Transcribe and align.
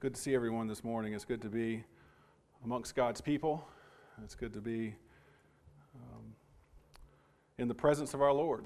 good 0.00 0.14
to 0.14 0.20
see 0.20 0.34
everyone 0.34 0.66
this 0.66 0.82
morning. 0.82 1.12
It's 1.12 1.26
good 1.26 1.42
to 1.42 1.50
be 1.50 1.84
amongst 2.64 2.94
God's 2.94 3.20
people. 3.20 3.68
It's 4.24 4.34
good 4.34 4.54
to 4.54 4.60
be 4.62 4.94
um, 5.94 6.24
in 7.58 7.68
the 7.68 7.74
presence 7.74 8.14
of 8.14 8.22
our 8.22 8.32
Lord 8.32 8.64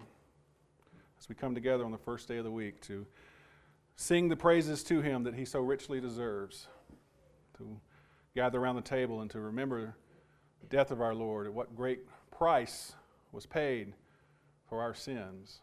as 1.18 1.28
we 1.28 1.34
come 1.34 1.52
together 1.52 1.84
on 1.84 1.90
the 1.90 1.98
first 1.98 2.28
day 2.28 2.36
of 2.36 2.44
the 2.44 2.52
week 2.52 2.80
to 2.82 3.04
sing 3.96 4.28
the 4.28 4.36
praises 4.36 4.84
to 4.84 5.00
Him 5.00 5.24
that 5.24 5.34
He 5.34 5.44
so 5.44 5.58
richly 5.58 6.00
deserves, 6.00 6.69
to 7.58 7.80
gather 8.37 8.60
around 8.60 8.76
the 8.76 8.82
table 8.82 9.21
and 9.21 9.28
to 9.32 9.40
remember 9.40 9.96
the 10.60 10.69
death 10.69 10.92
of 10.92 11.01
our 11.01 11.16
Lord, 11.16 11.48
at 11.48 11.53
what 11.53 11.74
great 11.74 12.03
price 12.30 12.94
was 13.32 13.44
paid 13.44 13.92
for 14.69 14.80
our 14.80 14.94
sins. 14.94 15.62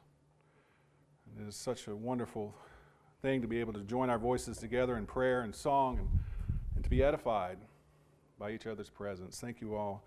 It 1.39 1.47
is 1.47 1.55
such 1.55 1.87
a 1.87 1.95
wonderful 1.95 2.53
thing 3.21 3.39
to 3.41 3.47
be 3.47 3.59
able 3.59 3.73
to 3.73 3.81
join 3.81 4.09
our 4.09 4.17
voices 4.17 4.57
together 4.57 4.97
in 4.97 5.05
prayer 5.05 5.41
and 5.41 5.53
song 5.53 5.99
and, 5.99 6.09
and 6.75 6.83
to 6.83 6.89
be 6.89 7.03
edified 7.03 7.59
by 8.39 8.49
each 8.49 8.65
other's 8.65 8.89
presence. 8.89 9.39
Thank 9.39 9.61
you 9.61 9.75
all 9.75 10.03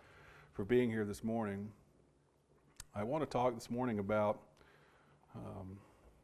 for 0.52 0.64
being 0.64 0.90
here 0.90 1.04
this 1.04 1.22
morning. 1.22 1.68
I 2.92 3.04
want 3.04 3.22
to 3.22 3.30
talk 3.30 3.54
this 3.54 3.70
morning 3.70 4.00
about 4.00 4.40
um, 5.36 5.78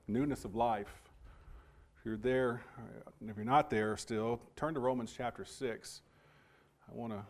newness 0.08 0.44
of 0.44 0.56
life. 0.56 0.92
If 1.96 2.04
you're 2.04 2.16
there, 2.16 2.62
if 3.24 3.36
you're 3.36 3.44
not 3.44 3.70
there 3.70 3.96
still, 3.96 4.40
turn 4.56 4.74
to 4.74 4.80
Romans 4.80 5.14
chapter 5.16 5.44
6. 5.44 6.02
I 6.90 6.96
want 6.96 7.12
to 7.12 7.22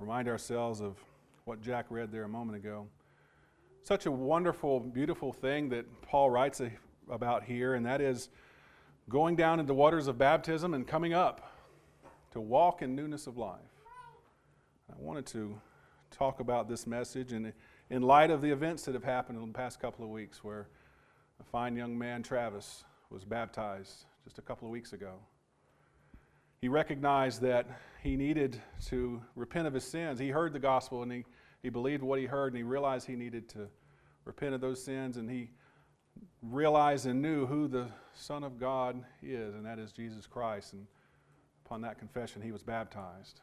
remind 0.00 0.26
ourselves 0.26 0.80
of 0.80 0.96
what 1.44 1.62
Jack 1.62 1.86
read 1.90 2.10
there 2.10 2.24
a 2.24 2.28
moment 2.28 2.56
ago. 2.56 2.88
Such 3.84 4.06
a 4.06 4.10
wonderful, 4.10 4.80
beautiful 4.80 5.32
thing 5.32 5.68
that 5.68 5.84
Paul 6.02 6.28
writes 6.28 6.60
about 7.08 7.44
here, 7.44 7.74
and 7.74 7.86
that 7.86 8.00
is 8.00 8.30
going 9.10 9.34
down 9.34 9.58
into 9.58 9.74
waters 9.74 10.06
of 10.06 10.16
baptism 10.16 10.72
and 10.72 10.86
coming 10.86 11.12
up 11.12 11.52
to 12.30 12.40
walk 12.40 12.80
in 12.80 12.94
newness 12.94 13.26
of 13.26 13.36
life. 13.36 13.58
I 14.88 14.94
wanted 14.98 15.26
to 15.26 15.60
talk 16.12 16.38
about 16.38 16.68
this 16.68 16.86
message 16.86 17.32
in, 17.32 17.52
in 17.90 18.02
light 18.02 18.30
of 18.30 18.40
the 18.40 18.50
events 18.50 18.84
that 18.84 18.94
have 18.94 19.02
happened 19.02 19.36
in 19.42 19.48
the 19.48 19.52
past 19.52 19.80
couple 19.80 20.04
of 20.04 20.12
weeks, 20.12 20.44
where 20.44 20.68
a 21.40 21.44
fine 21.44 21.74
young 21.74 21.98
man, 21.98 22.22
Travis, 22.22 22.84
was 23.10 23.24
baptized 23.24 24.04
just 24.22 24.38
a 24.38 24.42
couple 24.42 24.68
of 24.68 24.70
weeks 24.70 24.92
ago. 24.92 25.14
He 26.60 26.68
recognized 26.68 27.42
that 27.42 27.66
he 28.04 28.16
needed 28.16 28.62
to 28.86 29.20
repent 29.34 29.66
of 29.66 29.74
his 29.74 29.84
sins. 29.84 30.20
He 30.20 30.28
heard 30.28 30.52
the 30.52 30.60
gospel 30.60 31.02
and 31.02 31.10
he, 31.10 31.24
he 31.64 31.68
believed 31.68 32.04
what 32.04 32.20
he 32.20 32.26
heard, 32.26 32.52
and 32.52 32.58
he 32.58 32.62
realized 32.62 33.08
he 33.08 33.16
needed 33.16 33.48
to 33.50 33.66
repent 34.24 34.54
of 34.54 34.60
those 34.60 34.80
sins, 34.80 35.16
and 35.16 35.28
he 35.28 35.50
realized 36.42 37.06
and 37.06 37.20
knew 37.20 37.46
who 37.46 37.68
the 37.68 37.86
Son 38.14 38.44
of 38.44 38.58
God 38.58 39.02
is, 39.22 39.54
and 39.54 39.64
that 39.64 39.78
is 39.78 39.92
Jesus 39.92 40.26
Christ. 40.26 40.72
And 40.72 40.86
upon 41.64 41.82
that 41.82 41.98
confession, 41.98 42.42
he 42.42 42.52
was 42.52 42.62
baptized. 42.62 43.40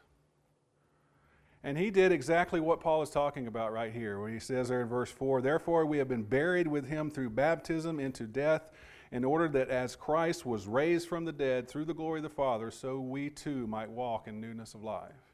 And 1.64 1.76
he 1.76 1.90
did 1.90 2.12
exactly 2.12 2.60
what 2.60 2.80
Paul 2.80 3.02
is 3.02 3.10
talking 3.10 3.46
about 3.46 3.72
right 3.72 3.92
here, 3.92 4.20
when 4.20 4.32
he 4.32 4.38
says 4.38 4.68
there 4.68 4.82
in 4.82 4.88
verse 4.88 5.10
4 5.10 5.42
Therefore, 5.42 5.86
we 5.86 5.98
have 5.98 6.08
been 6.08 6.22
buried 6.22 6.68
with 6.68 6.86
him 6.86 7.10
through 7.10 7.30
baptism 7.30 7.98
into 7.98 8.24
death, 8.24 8.70
in 9.10 9.24
order 9.24 9.48
that 9.48 9.70
as 9.70 9.96
Christ 9.96 10.44
was 10.44 10.66
raised 10.66 11.08
from 11.08 11.24
the 11.24 11.32
dead 11.32 11.66
through 11.66 11.86
the 11.86 11.94
glory 11.94 12.20
of 12.20 12.24
the 12.24 12.28
Father, 12.28 12.70
so 12.70 13.00
we 13.00 13.30
too 13.30 13.66
might 13.66 13.90
walk 13.90 14.28
in 14.28 14.40
newness 14.40 14.74
of 14.74 14.84
life. 14.84 15.32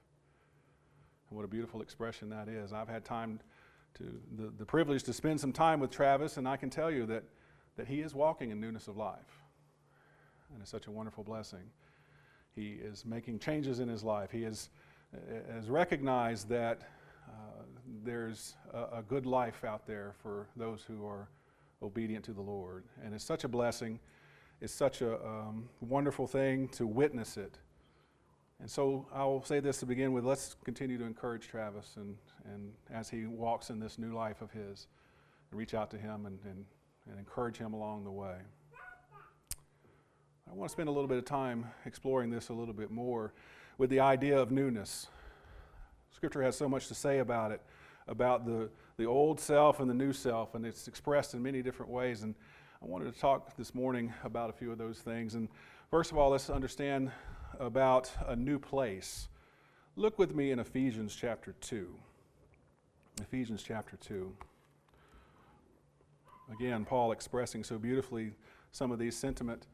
And 1.28 1.36
what 1.36 1.44
a 1.44 1.48
beautiful 1.48 1.82
expression 1.82 2.30
that 2.30 2.48
is. 2.48 2.72
I've 2.72 2.88
had 2.88 3.04
time 3.04 3.40
to 3.94 4.20
the, 4.36 4.52
the 4.58 4.64
privilege 4.64 5.02
to 5.04 5.12
spend 5.12 5.40
some 5.40 5.52
time 5.52 5.80
with 5.80 5.90
Travis, 5.90 6.36
and 6.36 6.48
I 6.48 6.56
can 6.56 6.70
tell 6.70 6.90
you 6.90 7.06
that, 7.06 7.24
that 7.76 7.86
he 7.86 8.00
is 8.00 8.14
walking 8.14 8.50
in 8.50 8.60
newness 8.60 8.88
of 8.88 8.96
life. 8.96 9.40
And 10.52 10.60
it's 10.60 10.70
such 10.70 10.86
a 10.86 10.90
wonderful 10.90 11.24
blessing. 11.24 11.70
He 12.54 12.72
is 12.72 13.04
making 13.04 13.40
changes 13.40 13.80
in 13.80 13.88
his 13.88 14.04
life. 14.04 14.30
He 14.30 14.42
has, 14.42 14.68
has 15.52 15.68
recognized 15.68 16.48
that 16.48 16.82
uh, 17.28 17.62
there's 18.04 18.54
a, 18.72 18.98
a, 18.98 19.02
good 19.02 19.26
life 19.26 19.64
out 19.64 19.86
there 19.86 20.14
for 20.22 20.46
those 20.56 20.84
who 20.86 21.06
are 21.06 21.28
obedient 21.82 22.24
to 22.26 22.32
the 22.32 22.42
Lord. 22.42 22.84
And 23.04 23.14
it's 23.14 23.24
such 23.24 23.44
a 23.44 23.48
blessing. 23.48 23.98
It's 24.60 24.72
such 24.72 25.02
a 25.02 25.14
um, 25.24 25.68
wonderful 25.80 26.26
thing 26.26 26.68
to 26.68 26.86
witness 26.86 27.36
it. 27.36 27.58
And 28.64 28.70
so 28.70 29.06
I'll 29.14 29.44
say 29.44 29.60
this 29.60 29.76
to 29.80 29.86
begin 29.86 30.14
with. 30.14 30.24
Let's 30.24 30.56
continue 30.64 30.96
to 30.96 31.04
encourage 31.04 31.48
Travis 31.48 31.96
and, 31.96 32.16
and 32.46 32.72
as 32.90 33.10
he 33.10 33.26
walks 33.26 33.68
in 33.68 33.78
this 33.78 33.98
new 33.98 34.14
life 34.14 34.40
of 34.40 34.50
his, 34.52 34.86
reach 35.52 35.74
out 35.74 35.90
to 35.90 35.98
him 35.98 36.24
and, 36.24 36.38
and, 36.46 36.64
and 37.10 37.18
encourage 37.18 37.58
him 37.58 37.74
along 37.74 38.04
the 38.04 38.10
way. 38.10 38.36
I 40.50 40.54
want 40.54 40.70
to 40.70 40.72
spend 40.72 40.88
a 40.88 40.92
little 40.92 41.08
bit 41.08 41.18
of 41.18 41.26
time 41.26 41.66
exploring 41.84 42.30
this 42.30 42.48
a 42.48 42.54
little 42.54 42.72
bit 42.72 42.90
more 42.90 43.34
with 43.76 43.90
the 43.90 44.00
idea 44.00 44.38
of 44.38 44.50
newness. 44.50 45.08
Scripture 46.10 46.42
has 46.42 46.56
so 46.56 46.66
much 46.66 46.88
to 46.88 46.94
say 46.94 47.18
about 47.18 47.52
it, 47.52 47.60
about 48.08 48.46
the, 48.46 48.70
the 48.96 49.04
old 49.04 49.38
self 49.38 49.80
and 49.80 49.90
the 49.90 49.94
new 49.94 50.14
self, 50.14 50.54
and 50.54 50.64
it's 50.64 50.88
expressed 50.88 51.34
in 51.34 51.42
many 51.42 51.60
different 51.60 51.92
ways. 51.92 52.22
And 52.22 52.34
I 52.82 52.86
wanted 52.86 53.12
to 53.12 53.20
talk 53.20 53.54
this 53.58 53.74
morning 53.74 54.10
about 54.24 54.48
a 54.48 54.54
few 54.54 54.72
of 54.72 54.78
those 54.78 55.00
things. 55.00 55.34
And 55.34 55.50
first 55.90 56.12
of 56.12 56.16
all, 56.16 56.30
let's 56.30 56.48
understand 56.48 57.12
about 57.60 58.10
a 58.26 58.36
new 58.36 58.58
place. 58.58 59.28
Look 59.96 60.18
with 60.18 60.34
me 60.34 60.50
in 60.50 60.58
Ephesians 60.58 61.14
chapter 61.14 61.54
2. 61.60 61.88
Ephesians 63.20 63.62
chapter 63.62 63.96
2. 63.96 64.32
Again, 66.52 66.84
Paul 66.84 67.12
expressing 67.12 67.64
so 67.64 67.78
beautifully 67.78 68.32
some 68.72 68.90
of 68.90 68.98
these 68.98 69.16
sentiment. 69.16 69.66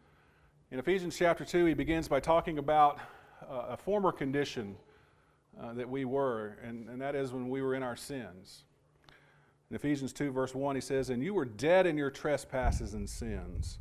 In 0.71 0.79
Ephesians 0.79 1.17
chapter 1.17 1.45
2, 1.45 1.65
he 1.67 1.75
begins 1.75 2.07
by 2.07 2.21
talking 2.21 2.59
about 2.59 2.99
uh, 3.43 3.67
a 3.71 3.77
former 3.77 4.13
condition 4.13 4.77
uh, 5.61 5.73
that 5.73 5.89
we 5.89 6.05
were, 6.05 6.59
and, 6.63 6.89
and 6.89 7.01
that 7.01 7.15
is 7.15 7.33
when 7.33 7.49
we 7.49 7.63
were 7.63 7.75
in 7.75 7.83
our 7.83 7.97
sins. 7.97 8.65
In 9.71 9.77
Ephesians 9.77 10.13
2, 10.13 10.31
verse 10.31 10.55
1, 10.55 10.75
he 10.75 10.81
says, 10.81 11.11
And 11.11 11.23
you 11.23 11.35
were 11.35 11.45
dead 11.45 11.87
in 11.87 11.97
your 11.97 12.11
trespasses 12.11 12.95
and 12.95 13.09
sins 13.09 13.79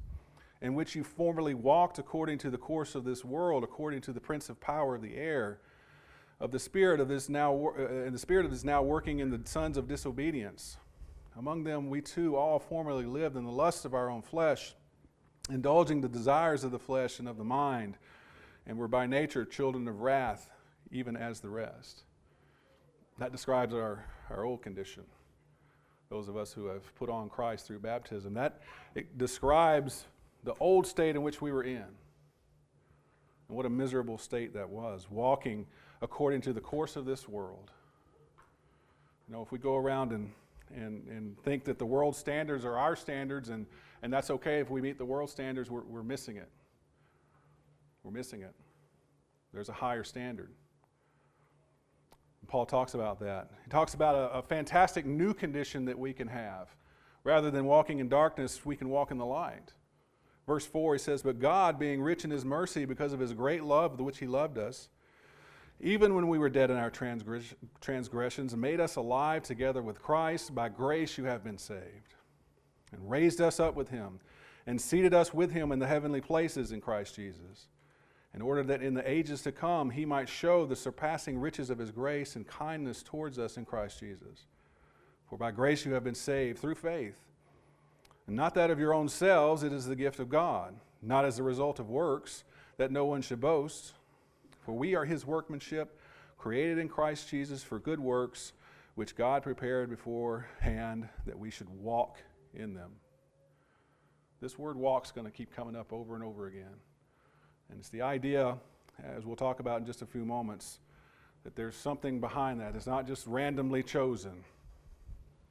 in 0.62 0.74
which 0.74 0.96
you 0.96 1.04
formerly 1.04 1.54
walked 1.54 2.00
according 2.00 2.38
to 2.40 2.50
the 2.50 2.58
course 2.58 2.96
of 2.96 3.04
this 3.04 3.24
world, 3.24 3.64
according 3.64 4.02
to 4.02 4.12
the 4.12 4.20
prince 4.20 4.50
of 4.50 4.60
power 4.60 4.96
of 4.96 5.02
the 5.02 5.16
air, 5.16 5.60
of 6.40 6.52
the 6.52 6.60
spirit 6.60 7.00
of 7.00 7.08
this 7.08 7.30
now, 7.30 7.74
uh, 7.78 7.86
and 7.86 8.14
the 8.14 8.20
spirit 8.20 8.46
of 8.46 8.52
this 8.52 8.64
now 8.64 8.82
working 8.82 9.20
in 9.20 9.30
the 9.30 9.42
sons 9.46 9.78
of 9.78 9.88
disobedience. 9.88 10.78
Among 11.38 11.64
them, 11.64 11.90
we 11.90 12.02
too 12.02 12.36
all 12.36 12.60
formerly 12.60 13.06
lived 13.06 13.38
in 13.38 13.46
the 13.46 13.52
lusts 13.52 13.86
of 13.86 13.94
our 13.94 14.10
own 14.10 14.22
flesh, 14.22 14.74
indulging 15.50 16.02
the 16.02 16.10
desires 16.10 16.64
of 16.64 16.72
the 16.72 16.80
flesh 16.80 17.20
and 17.20 17.28
of 17.28 17.38
the 17.38 17.44
mind, 17.44 17.98
and 18.68 18.78
were 18.78 18.88
by 18.88 19.06
nature 19.06 19.46
children 19.46 19.88
of 19.88 20.02
wrath, 20.02 20.50
even 20.92 21.16
as 21.16 21.40
the 21.40 21.50
rest. 21.50 22.04
That 23.18 23.32
describes 23.32 23.74
our, 23.74 24.06
our 24.30 24.44
old 24.44 24.62
condition. 24.62 25.04
Those 26.10 26.28
of 26.28 26.36
us 26.36 26.52
who 26.52 26.66
have 26.66 26.94
put 26.96 27.10
on 27.10 27.30
Christ 27.30 27.68
through 27.68 27.80
baptism. 27.80 28.34
That 28.34 28.62
it 28.96 29.18
describes 29.18 30.06
the 30.44 30.54
old 30.60 30.88
state 30.88 31.16
in 31.16 31.22
which 31.22 31.42
we 31.42 31.52
were 31.52 31.64
in. 31.64 31.86
And 33.48 33.58
what 33.58 33.66
a 33.66 33.70
miserable 33.70 34.18
state 34.18 34.54
that 34.54 34.70
was, 34.70 35.08
walking 35.10 35.66
according 36.02 36.42
to 36.42 36.54
the 36.54 36.62
course 36.62 36.96
of 36.96 37.06
this 37.06 37.28
world. 37.28 37.72
You 39.28 39.36
know, 39.36 39.42
if 39.42 39.52
we 39.52 39.60
go 39.60 39.76
around 39.76 40.12
and, 40.12 40.32
and, 40.76 41.08
and 41.08 41.38
think 41.44 41.66
that 41.66 41.78
the 41.78 41.86
world 41.86 42.16
standards 42.16 42.64
are 42.66 42.78
our 42.78 42.96
standards 42.96 43.50
and, 43.50 43.66
and 44.02 44.14
that's 44.14 44.30
okay 44.30 44.60
if 44.60 44.70
we 44.70 44.82
meet 44.82 44.98
the 44.98 45.06
world 45.06 45.30
standards, 45.30 45.70
we're, 45.70 45.84
we're 45.84 46.04
missing 46.04 46.38
it. 46.38 46.50
We're 48.04 48.12
missing 48.12 48.42
it. 48.42 48.54
There's 49.54 49.70
a 49.70 49.74
higher 49.74 50.04
standard. 50.04 50.52
Paul 52.48 52.66
talks 52.66 52.96
about 52.96 53.20
that. 53.20 53.52
He 53.64 53.70
talks 53.70 53.94
about 53.94 54.16
a, 54.16 54.40
a 54.40 54.42
fantastic 54.42 55.06
new 55.06 55.34
condition 55.34 55.86
that 55.86 55.98
we 55.98 56.14
can 56.14 56.28
have. 56.28 56.68
Rather 57.24 57.52
than 57.52 57.66
walking 57.66 58.00
in 58.00 58.10
darkness, 58.10 58.66
we 58.66 58.76
can 58.76 58.90
walk 58.90 59.12
in 59.12 59.18
the 59.18 59.26
light. 59.26 59.74
Verse 60.50 60.66
4, 60.66 60.96
he 60.96 61.00
says, 61.00 61.22
But 61.22 61.40
God, 61.40 61.78
being 61.78 62.02
rich 62.02 62.26
in 62.26 62.32
his 62.32 62.44
mercy 62.44 62.84
because 62.84 63.14
of 63.14 63.20
his 63.20 63.34
great 63.34 63.64
love 63.64 63.92
with 63.92 64.02
which 64.02 64.18
he 64.18 64.26
loved 64.26 64.58
us, 64.58 64.90
even 65.80 66.16
when 66.16 66.28
we 66.28 66.40
were 66.40 66.50
dead 66.50 66.72
in 66.72 66.78
our 66.78 66.90
transgressions, 66.90 68.56
made 68.58 68.80
us 68.80 68.96
alive 68.96 69.44
together 69.44 69.84
with 69.84 70.02
Christ. 70.02 70.56
By 70.56 70.70
grace 70.70 71.20
you 71.20 71.26
have 71.26 71.44
been 71.44 71.60
saved, 71.60 72.16
and 72.92 73.08
raised 73.08 73.40
us 73.42 73.60
up 73.60 73.76
with 73.76 73.90
him, 73.90 74.22
and 74.66 74.82
seated 74.82 75.14
us 75.14 75.36
with 75.36 75.52
him 75.52 75.72
in 75.72 75.78
the 75.78 75.86
heavenly 75.86 76.20
places 76.20 76.72
in 76.72 76.82
Christ 76.82 77.16
Jesus, 77.16 77.68
in 78.34 78.42
order 78.42 78.64
that 78.64 78.82
in 78.82 78.96
the 78.96 79.08
ages 79.08 79.44
to 79.44 79.52
come 79.52 79.92
he 79.92 80.04
might 80.04 80.28
show 80.28 80.66
the 80.66 80.76
surpassing 80.76 81.38
riches 81.38 81.70
of 81.70 81.78
his 81.78 81.92
grace 81.92 82.36
and 82.36 82.48
kindness 82.48 83.04
towards 83.04 83.38
us 83.38 83.56
in 83.58 83.66
Christ 83.66 84.00
Jesus. 84.00 84.48
For 85.30 85.38
by 85.38 85.52
grace 85.52 85.86
you 85.86 85.94
have 85.94 86.04
been 86.04 86.16
saved 86.16 86.58
through 86.58 86.74
faith 86.74 87.20
and 88.30 88.36
not 88.36 88.54
that 88.54 88.70
of 88.70 88.80
your 88.80 88.94
own 88.94 89.10
selves, 89.10 89.64
it 89.64 89.74
is 89.74 89.88
the 89.88 89.96
gift 89.96 90.20
of 90.20 90.30
God, 90.30 90.76
not 91.02 91.26
as 91.26 91.40
a 91.40 91.44
result 91.44 91.80
of 91.80 91.90
works, 91.90 92.44
that 92.78 92.92
no 92.92 93.04
one 93.06 93.24
should 93.24 93.42
boast. 93.42 93.94
For 94.62 94.72
we 94.72 94.94
are 94.94 95.04
his 95.04 95.26
workmanship, 95.26 96.00
created 96.38 96.78
in 96.78 96.90
Christ 96.90 97.28
Jesus 97.28 97.64
for 97.64 97.80
good 97.80 98.00
works, 98.00 98.54
which 98.94 99.16
God 99.16 99.42
prepared 99.42 99.90
beforehand 99.90 101.10
that 101.26 101.40
we 101.40 101.50
should 101.50 101.70
walk 101.70 102.20
in 102.54 102.76
them. 102.76 102.92
This 104.42 104.60
word 104.60 104.78
walk 104.78 105.06
is 105.06 105.12
going 105.12 105.26
to 105.26 105.32
keep 105.32 105.56
coming 105.56 105.76
up 105.76 105.92
over 105.92 106.14
and 106.14 106.24
over 106.24 106.46
again. 106.46 106.76
And 107.72 107.80
it's 107.80 107.90
the 107.90 108.04
idea 108.04 108.58
as 109.04 109.26
we'll 109.26 109.38
talk 109.38 109.60
about 109.60 109.80
in 109.80 109.88
just 109.88 110.04
a 110.04 110.06
few 110.06 110.24
moments, 110.24 110.78
that 111.44 111.56
there's 111.56 111.76
something 111.76 112.20
behind 112.20 112.62
that. 112.62 112.76
It's 112.76 112.86
not 112.86 113.08
just 113.08 113.26
randomly 113.26 113.82
chosen, 113.82 114.44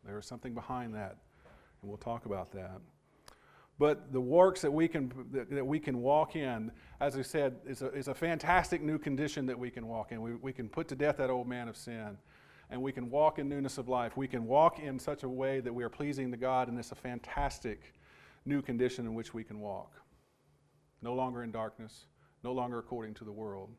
there 0.04 0.16
is 0.16 0.26
something 0.26 0.54
behind 0.54 0.94
that, 0.94 1.16
and 1.80 1.88
we'll 1.88 1.98
talk 1.98 2.26
about 2.26 2.52
that. 2.52 2.80
But 3.78 4.12
the 4.12 4.20
works 4.20 4.60
that 4.62 4.72
we 4.72 4.88
can, 4.88 5.12
that, 5.30 5.64
we 5.64 5.78
can 5.78 6.02
walk 6.02 6.34
in, 6.34 6.72
as 7.00 7.16
I 7.16 7.22
said, 7.22 7.56
is 7.64 7.82
a, 7.82 7.92
is 7.92 8.08
a 8.08 8.14
fantastic 8.14 8.82
new 8.82 8.98
condition 8.98 9.46
that 9.46 9.58
we 9.58 9.70
can 9.70 9.86
walk 9.86 10.10
in. 10.10 10.20
We, 10.20 10.34
we 10.34 10.52
can 10.52 10.68
put 10.68 10.88
to 10.88 10.96
death 10.96 11.18
that 11.18 11.30
old 11.30 11.46
man 11.46 11.68
of 11.68 11.76
sin, 11.76 12.18
and 12.70 12.82
we 12.82 12.90
can 12.90 13.08
walk 13.08 13.38
in 13.38 13.48
newness 13.48 13.78
of 13.78 13.88
life. 13.88 14.16
We 14.16 14.26
can 14.26 14.46
walk 14.46 14.80
in 14.80 14.98
such 14.98 15.22
a 15.22 15.28
way 15.28 15.60
that 15.60 15.72
we 15.72 15.84
are 15.84 15.88
pleasing 15.88 16.32
to 16.32 16.36
God, 16.36 16.68
and 16.68 16.76
it's 16.76 16.90
a 16.90 16.96
fantastic 16.96 17.94
new 18.44 18.62
condition 18.62 19.06
in 19.06 19.14
which 19.14 19.32
we 19.32 19.44
can 19.44 19.60
walk. 19.60 19.92
No 21.00 21.14
longer 21.14 21.44
in 21.44 21.52
darkness, 21.52 22.06
no 22.42 22.52
longer 22.52 22.80
according 22.80 23.14
to 23.14 23.24
the 23.24 23.32
world, 23.32 23.70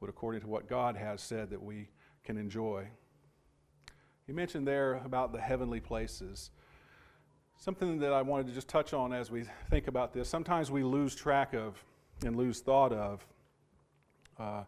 but 0.00 0.08
according 0.08 0.40
to 0.40 0.48
what 0.48 0.68
God 0.68 0.96
has 0.96 1.22
said 1.22 1.50
that 1.50 1.62
we 1.62 1.88
can 2.24 2.36
enjoy. 2.36 2.88
You 4.26 4.34
mentioned 4.34 4.66
there 4.66 4.94
about 5.04 5.32
the 5.32 5.40
heavenly 5.40 5.80
places. 5.80 6.50
Something 7.56 7.98
that 8.00 8.12
I 8.12 8.22
wanted 8.22 8.46
to 8.48 8.52
just 8.52 8.68
touch 8.68 8.92
on 8.92 9.12
as 9.12 9.30
we 9.30 9.44
think 9.70 9.88
about 9.88 10.12
this. 10.12 10.28
Sometimes 10.28 10.70
we 10.70 10.82
lose 10.82 11.14
track 11.14 11.54
of 11.54 11.82
and 12.24 12.36
lose 12.36 12.60
thought 12.60 12.92
of 12.92 13.26
uh, 14.38 14.64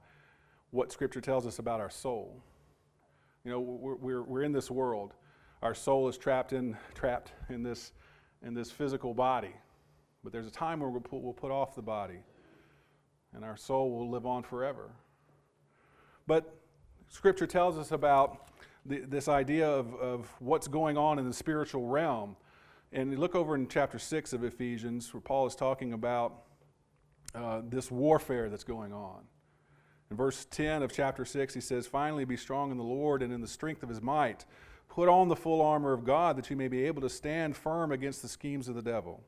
what 0.71 0.91
Scripture 0.93 1.21
tells 1.21 1.47
us 1.47 1.59
about 1.59 1.81
our 1.81 1.91
soul. 1.91 2.43
You 3.45 3.51
know, 3.51 3.61
we're, 3.61 3.95
we're, 3.97 4.23
we're 4.23 4.43
in 4.43 4.53
this 4.53 4.71
world. 4.71 5.15
Our 5.63 5.75
soul 5.75 6.09
is 6.09 6.17
trapped 6.17 6.53
in, 6.53 6.77
trapped 6.95 7.33
in, 7.49 7.63
this, 7.63 7.93
in 8.43 8.55
this 8.55 8.71
physical 8.71 9.15
body. 9.15 9.55
But 10.25 10.33
there's 10.33 10.47
a 10.47 10.51
time 10.51 10.81
where 10.81 10.91
we'll 10.91 11.01
put, 11.01 11.23
we'll 11.23 11.33
put 11.33 11.53
off 11.53 11.75
the 11.77 11.83
body, 11.83 12.19
and 13.33 13.45
our 13.45 13.57
soul 13.57 13.91
will 13.91 14.11
live 14.11 14.27
on 14.27 14.43
forever. 14.43 14.91
But 16.27 16.53
Scripture 17.09 17.47
tells 17.47 17.79
us 17.79 17.93
about 17.93 18.49
the, 18.85 19.01
this 19.01 19.29
idea 19.29 19.69
of, 19.69 19.95
of 19.95 20.29
what's 20.41 20.67
going 20.67 20.99
on 20.99 21.19
in 21.19 21.27
the 21.27 21.35
spiritual 21.35 21.87
realm. 21.87 22.37
And 22.97 23.13
you 23.13 23.19
look 23.19 23.35
over 23.35 23.55
in 23.55 23.69
chapter 23.69 23.99
6 23.99 24.33
of 24.33 24.43
Ephesians, 24.43 25.13
where 25.13 25.21
Paul 25.21 25.47
is 25.47 25.55
talking 25.55 25.93
about 25.93 26.45
uh, 27.35 27.61
this 27.69 27.91
warfare 27.91 28.49
that's 28.49 28.65
going 28.65 28.95
on. 28.95 29.21
In 30.11 30.17
verse 30.17 30.47
10 30.51 30.83
of 30.83 30.91
chapter 30.91 31.27
6, 31.27 31.53
he 31.53 31.61
says, 31.61 31.87
Finally, 31.87 32.25
be 32.25 32.39
strong 32.39 32.71
in 32.71 32.79
the 32.79 32.83
Lord 32.83 33.23
and 33.23 33.35
in 33.35 33.43
the 33.43 33.47
strength 33.47 33.83
of 33.83 33.91
his 33.91 34.01
might. 34.01 34.47
Put 34.89 35.11
on 35.11 35.29
the 35.29 35.37
full 35.37 35.61
armor 35.61 35.93
of 35.93 36.07
God 36.07 36.39
that 36.39 36.49
you 36.49 36.57
may 36.57 36.69
be 36.69 36.85
able 36.85 37.03
to 37.03 37.11
stand 37.11 37.55
firm 37.55 37.93
against 37.93 38.23
the 38.23 38.29
schemes 38.29 38.67
of 38.67 38.75
the 38.75 38.81
devil. 38.81 39.23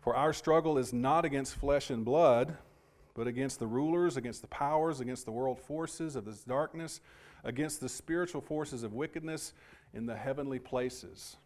For 0.00 0.16
our 0.16 0.32
struggle 0.32 0.76
is 0.76 0.92
not 0.92 1.24
against 1.24 1.54
flesh 1.54 1.90
and 1.90 2.04
blood, 2.04 2.56
but 3.14 3.28
against 3.28 3.60
the 3.60 3.68
rulers, 3.68 4.16
against 4.16 4.40
the 4.40 4.48
powers, 4.48 4.98
against 4.98 5.26
the 5.26 5.32
world 5.32 5.60
forces 5.60 6.16
of 6.16 6.24
this 6.24 6.42
darkness, 6.42 7.00
against 7.44 7.80
the 7.80 7.88
spiritual 7.88 8.40
forces 8.40 8.82
of 8.82 8.94
wickedness 8.94 9.52
in 9.92 10.06
the 10.06 10.16
heavenly 10.16 10.58
places. 10.58 11.36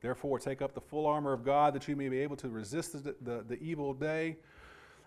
Therefore, 0.00 0.38
take 0.38 0.62
up 0.62 0.74
the 0.74 0.80
full 0.80 1.06
armor 1.06 1.32
of 1.32 1.44
God 1.44 1.74
that 1.74 1.88
you 1.88 1.96
may 1.96 2.08
be 2.08 2.18
able 2.20 2.36
to 2.36 2.48
resist 2.48 2.92
the, 2.92 3.14
the, 3.20 3.44
the, 3.46 3.58
evil 3.60 3.92
day, 3.92 4.36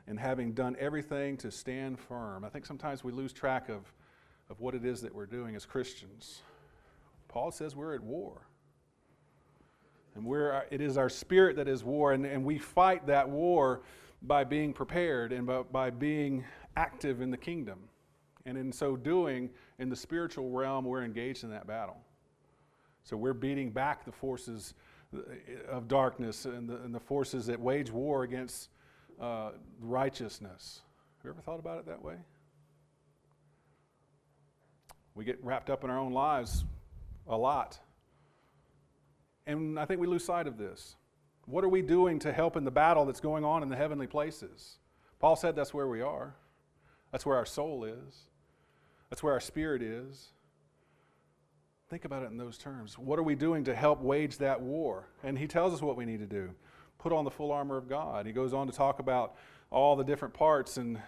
and 0.07 0.19
having 0.19 0.51
done 0.51 0.75
everything 0.79 1.37
to 1.37 1.51
stand 1.51 1.97
firm. 1.97 2.43
I 2.43 2.49
think 2.49 2.65
sometimes 2.65 3.03
we 3.03 3.11
lose 3.11 3.31
track 3.31 3.69
of, 3.69 3.93
of 4.49 4.59
what 4.59 4.75
it 4.75 4.83
is 4.83 5.01
that 5.01 5.13
we're 5.13 5.25
doing 5.25 5.55
as 5.55 5.65
Christians. 5.65 6.41
Paul 7.29 7.51
says 7.51 7.75
we're 7.75 7.95
at 7.95 8.03
war. 8.03 8.41
And 10.15 10.25
we're, 10.25 10.51
uh, 10.51 10.61
it 10.71 10.81
is 10.81 10.97
our 10.97 11.07
spirit 11.07 11.55
that 11.55 11.69
is 11.69 11.83
war, 11.85 12.11
and, 12.11 12.25
and 12.25 12.43
we 12.43 12.57
fight 12.57 13.07
that 13.07 13.29
war 13.29 13.83
by 14.23 14.43
being 14.43 14.73
prepared 14.73 15.31
and 15.31 15.47
by, 15.47 15.61
by 15.61 15.89
being 15.89 16.43
active 16.75 17.21
in 17.21 17.31
the 17.31 17.37
kingdom. 17.37 17.79
And 18.45 18.57
in 18.57 18.71
so 18.73 18.97
doing, 18.97 19.49
in 19.79 19.89
the 19.89 19.95
spiritual 19.95 20.49
realm, 20.49 20.83
we're 20.83 21.03
engaged 21.03 21.43
in 21.43 21.49
that 21.51 21.67
battle. 21.67 21.97
So 23.03 23.17
we're 23.17 23.33
beating 23.33 23.71
back 23.71 24.05
the 24.05 24.11
forces 24.11 24.73
of 25.67 25.87
darkness 25.87 26.45
and 26.45 26.69
the, 26.69 26.77
and 26.77 26.93
the 26.93 26.99
forces 26.99 27.45
that 27.47 27.59
wage 27.59 27.91
war 27.91 28.23
against 28.23 28.69
uh, 29.19 29.51
righteousness. 29.79 30.81
Have 31.17 31.25
you 31.25 31.29
ever 31.31 31.41
thought 31.41 31.59
about 31.59 31.79
it 31.79 31.85
that 31.87 32.01
way? 32.01 32.15
We 35.15 35.25
get 35.25 35.43
wrapped 35.43 35.69
up 35.69 35.83
in 35.83 35.89
our 35.89 35.99
own 35.99 36.13
lives 36.13 36.63
a 37.27 37.37
lot. 37.37 37.79
And 39.45 39.79
I 39.79 39.85
think 39.85 39.99
we 39.99 40.07
lose 40.07 40.23
sight 40.23 40.47
of 40.47 40.57
this. 40.57 40.95
What 41.45 41.63
are 41.63 41.69
we 41.69 41.81
doing 41.81 42.19
to 42.19 42.31
help 42.31 42.55
in 42.55 42.63
the 42.63 42.71
battle 42.71 43.05
that's 43.05 43.19
going 43.19 43.43
on 43.43 43.63
in 43.63 43.69
the 43.69 43.75
heavenly 43.75 44.07
places? 44.07 44.77
Paul 45.19 45.35
said 45.35 45.55
that's 45.55 45.73
where 45.73 45.87
we 45.87 46.01
are. 46.01 46.35
That's 47.11 47.25
where 47.25 47.35
our 47.35 47.45
soul 47.45 47.83
is. 47.83 48.21
That's 49.09 49.21
where 49.21 49.33
our 49.33 49.39
spirit 49.39 49.81
is. 49.81 50.29
Think 51.91 52.05
about 52.05 52.23
it 52.23 52.31
in 52.31 52.37
those 52.37 52.57
terms. 52.57 52.97
What 52.97 53.19
are 53.19 53.23
we 53.23 53.35
doing 53.35 53.65
to 53.65 53.75
help 53.75 53.99
wage 53.99 54.37
that 54.37 54.61
war? 54.61 55.09
And 55.23 55.37
he 55.37 55.45
tells 55.45 55.73
us 55.73 55.81
what 55.81 55.97
we 55.97 56.05
need 56.05 56.19
to 56.19 56.25
do 56.25 56.51
put 56.97 57.11
on 57.11 57.25
the 57.25 57.31
full 57.31 57.51
armor 57.51 57.75
of 57.75 57.89
God. 57.89 58.25
He 58.25 58.31
goes 58.31 58.53
on 58.53 58.65
to 58.67 58.71
talk 58.71 58.99
about 58.99 59.35
all 59.71 59.97
the 59.97 60.03
different 60.05 60.33
parts 60.33 60.77
and, 60.77 61.01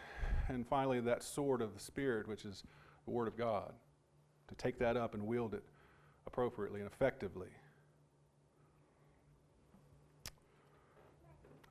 and 0.50 0.68
finally 0.68 1.00
that 1.00 1.24
sword 1.24 1.62
of 1.62 1.74
the 1.74 1.80
Spirit, 1.80 2.28
which 2.28 2.44
is 2.44 2.64
the 3.06 3.12
Word 3.12 3.30
of 3.30 3.38
God, 3.38 3.72
to 4.50 4.56
take 4.56 4.78
that 4.80 4.98
up 4.98 5.14
and 5.14 5.26
wield 5.26 5.54
it 5.54 5.64
appropriately 6.28 6.82
and 6.82 6.90
effectively. 6.90 7.48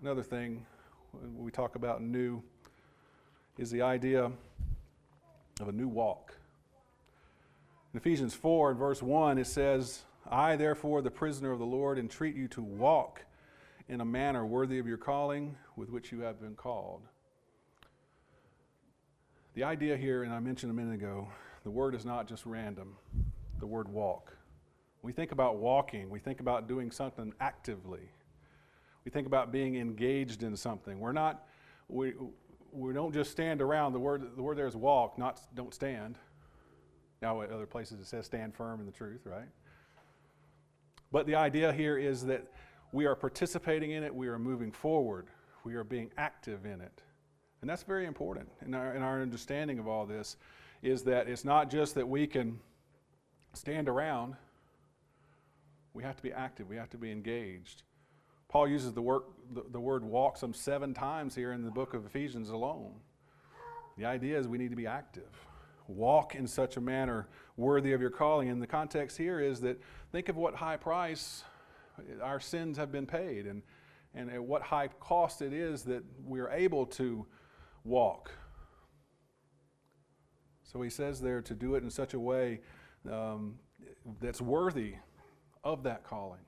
Another 0.01 0.23
thing 0.23 0.65
we 1.37 1.51
talk 1.51 1.75
about 1.75 2.01
new 2.01 2.43
is 3.59 3.71
the 3.71 3.83
idea 3.83 4.33
of 5.61 5.69
a 5.69 5.73
new 5.73 5.89
walk. 5.89 6.35
In 7.93 7.99
Ephesians 7.99 8.33
4 8.33 8.71
and 8.71 8.79
verse 8.79 9.03
1, 9.03 9.37
it 9.37 9.47
says, 9.47 10.05
I, 10.31 10.57
therefore, 10.57 11.03
the 11.03 11.11
prisoner 11.11 11.53
of 11.53 11.59
the 11.59 11.67
Lord, 11.67 11.99
entreat 11.99 12.35
you 12.35 12.49
to 12.49 12.63
walk 12.63 13.27
in 13.87 14.01
a 14.01 14.05
manner 14.05 14.47
worthy 14.47 14.79
of 14.79 14.87
your 14.87 14.97
calling 14.97 15.57
with 15.77 15.91
which 15.91 16.11
you 16.11 16.21
have 16.21 16.41
been 16.41 16.55
called. 16.55 17.03
The 19.53 19.65
idea 19.65 19.99
here, 19.99 20.23
and 20.23 20.33
I 20.33 20.41
mentioned 20.41 20.71
a 20.71 20.75
minute 20.75 20.95
ago, 20.95 21.29
the 21.65 21.71
word 21.71 21.95
is 21.95 22.07
not 22.07 22.27
just 22.27 22.47
random, 22.47 22.97
the 23.61 23.67
word 23.67 23.89
walk. 23.89 24.35
we 25.03 25.13
think 25.13 25.33
about 25.33 25.57
walking, 25.57 26.09
we 26.09 26.19
think 26.19 26.41
about 26.41 26.67
doing 26.67 26.91
something 26.91 27.35
actively. 27.41 28.09
We 29.05 29.11
think 29.11 29.27
about 29.27 29.53
being 29.53 29.77
engaged 29.77 30.45
in 30.45 30.57
something. 30.57 30.99
We're 30.99 31.13
not, 31.13 31.47
we, 31.89 32.15
we 32.73 32.95
don't 32.95 33.13
just 33.13 33.33
stand 33.33 33.61
around. 33.61 33.93
The 33.93 33.99
word, 33.99 34.35
the 34.35 34.43
word 34.43 34.57
there 34.57 34.67
is 34.67 34.77
walk, 34.77 35.19
not 35.19 35.41
don't 35.55 35.75
stand. 35.75 36.17
Now, 37.23 37.41
at 37.41 37.51
other 37.53 37.67
places 37.67 38.01
it 38.01 38.07
says 38.07 38.27
stand 38.27 38.53
firm 38.53 38.81
in 38.81 38.87
the 38.87 38.93
truth, 38.93 39.21
right? 39.25 39.49
But 41.13 41.27
the 41.27 41.37
idea 41.37 41.73
here 41.73 41.97
is 41.97 42.27
that 42.27 42.53
we 42.91 43.07
are 43.07 43.15
participating 43.15 43.93
in 43.93 44.03
it, 44.03 44.13
we 44.13 44.27
are 44.27 44.39
moving 44.39 44.73
forward, 44.73 45.29
we 45.65 45.75
are 45.75 45.85
being 45.85 46.11
active 46.19 46.67
in 46.67 46.81
it. 46.81 47.03
And 47.61 47.71
that's 47.71 47.85
very 47.85 48.07
important 48.07 48.49
in 48.67 48.75
our, 48.75 48.95
in 48.95 49.03
our 49.03 49.23
understanding 49.23 49.79
of 49.79 49.87
all 49.87 50.05
this 50.05 50.37
is 50.83 51.05
that 51.05 51.29
it's 51.29 51.45
not 51.45 51.71
just 51.71 51.95
that 51.95 52.09
we 52.09 52.27
can 52.27 52.59
stand 53.53 53.89
around, 53.89 54.35
we 55.95 56.03
have 56.03 56.17
to 56.17 56.23
be 56.25 56.33
active, 56.33 56.69
we 56.69 56.77
have 56.77 56.91
to 56.91 56.99
be 56.99 57.13
engaged. 57.13 57.85
Paul 58.49 58.67
uses 58.67 58.93
the, 58.93 59.01
work, 59.01 59.27
the, 59.55 59.63
the 59.71 59.81
word 59.81 60.03
walk 60.03 60.37
some 60.37 60.53
seven 60.53 60.93
times 60.93 61.37
here 61.37 61.53
in 61.53 61.63
the 61.63 61.71
book 61.71 61.95
of 61.95 62.05
Ephesians 62.05 62.51
alone. 62.51 62.95
The 63.97 64.07
idea 64.07 64.39
is 64.39 64.49
we 64.49 64.59
need 64.59 64.71
to 64.71 64.77
be 64.77 64.89
active 64.89 65.31
walk 65.89 66.35
in 66.35 66.47
such 66.47 66.77
a 66.77 66.81
manner 66.81 67.29
worthy 67.57 67.93
of 67.93 68.01
your 68.01 68.11
calling. 68.11 68.49
And 68.49 68.61
the 68.63 68.67
context 68.67 69.17
here 69.17 69.41
is 69.41 69.61
that 69.61 69.81
think 70.11 70.29
of 70.29 70.37
what 70.37 70.55
high 70.55 70.77
price 70.77 71.45
our 72.23 72.41
sins 72.41 72.77
have 72.79 72.91
been 72.91 73.07
paid 73.07 73.47
and, 73.47 73.63
and 74.15 74.31
at 74.31 74.43
what 74.43 74.63
high 74.63 74.89
cost 74.89 75.43
it 75.43 75.53
is 75.53 75.83
that 75.83 76.03
we 76.25 76.41
are 76.41 76.51
able 76.51 76.87
to 76.87 77.27
walk. 77.85 78.33
So 80.63 80.81
he 80.81 80.91
says 80.91 81.21
there 81.21 81.43
to 81.43 81.55
do 81.55 81.75
it 81.75 81.83
in 81.83 81.91
such 81.91 82.15
a 82.15 82.21
way 82.21 82.61
um, 83.11 83.57
that's 84.21 84.41
worthy 84.41 84.95
of 85.65 85.83
that 85.83 86.05
calling. 86.05 86.41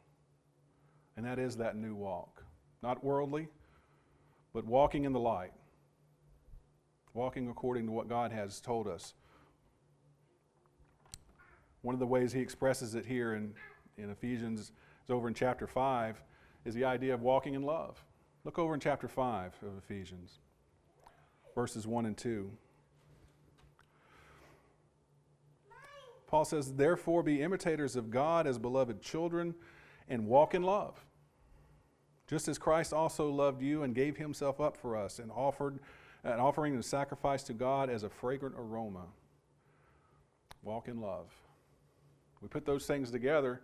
And 1.17 1.27
that 1.27 1.39
is 1.39 1.57
that 1.57 1.77
new 1.77 1.95
walk. 1.95 2.43
Not 2.83 3.05
worldly, 3.05 3.49
but 4.53 4.65
walking 4.65 5.05
in 5.05 5.13
the 5.13 5.21
light. 5.21 5.53
Walking 7.13 7.49
according 7.49 7.87
to 7.87 7.93
what 7.93 8.09
God 8.09 8.33
has 8.33 8.61
told 8.61 8.89
us. 8.89 9.15
One 11.85 11.95
of 11.95 12.01
the 12.01 12.07
ways 12.07 12.33
he 12.33 12.41
expresses 12.41 12.95
it 12.95 13.05
here 13.05 13.35
in, 13.35 13.53
in 13.99 14.09
Ephesians 14.09 14.73
is 15.05 15.11
over 15.11 15.29
in 15.29 15.35
chapter 15.35 15.67
5 15.67 16.19
is 16.65 16.75
the 16.75 16.87
idea 16.87 17.13
of 17.13 17.21
walking 17.21 17.53
in 17.53 17.63
love. 17.63 18.03
Look 18.43 18.59
over 18.59 18.73
in 18.73 18.81
chapter 18.81 19.07
5 19.07 19.53
of 19.61 19.77
Ephesians, 19.77 20.39
verses 21.55 21.87
1 21.87 22.07
and 22.07 22.17
2. 22.17 22.51
Paul 26.27 26.47
says, 26.47 26.73
Therefore 26.73 27.23
be 27.23 27.43
imitators 27.43 27.97
of 27.97 28.11
God 28.11 28.47
as 28.47 28.59
beloved 28.59 29.03
children 29.03 29.55
and 30.09 30.27
walk 30.27 30.55
in 30.55 30.63
love. 30.63 31.05
Just 32.27 32.49
as 32.49 32.57
Christ 32.57 32.95
also 32.95 33.29
loved 33.29 33.61
you 33.61 33.83
and 33.83 33.95
gave 33.95 34.17
himself 34.17 34.59
up 34.59 34.79
for 34.79 34.97
us 34.97 35.19
and 35.19 35.31
offered 35.31 35.81
an 36.23 36.41
offering 36.41 36.73
and 36.73 36.83
sacrifice 36.83 37.43
to 37.43 37.53
God 37.53 37.91
as 37.91 38.05
a 38.05 38.09
fragrant 38.09 38.55
aroma. 38.59 39.05
Walk 40.63 40.89
in 40.89 41.03
love. 41.03 41.27
We 42.41 42.49
put 42.49 42.67
those 42.67 42.87
things 42.87 43.11
together. 43.11 43.61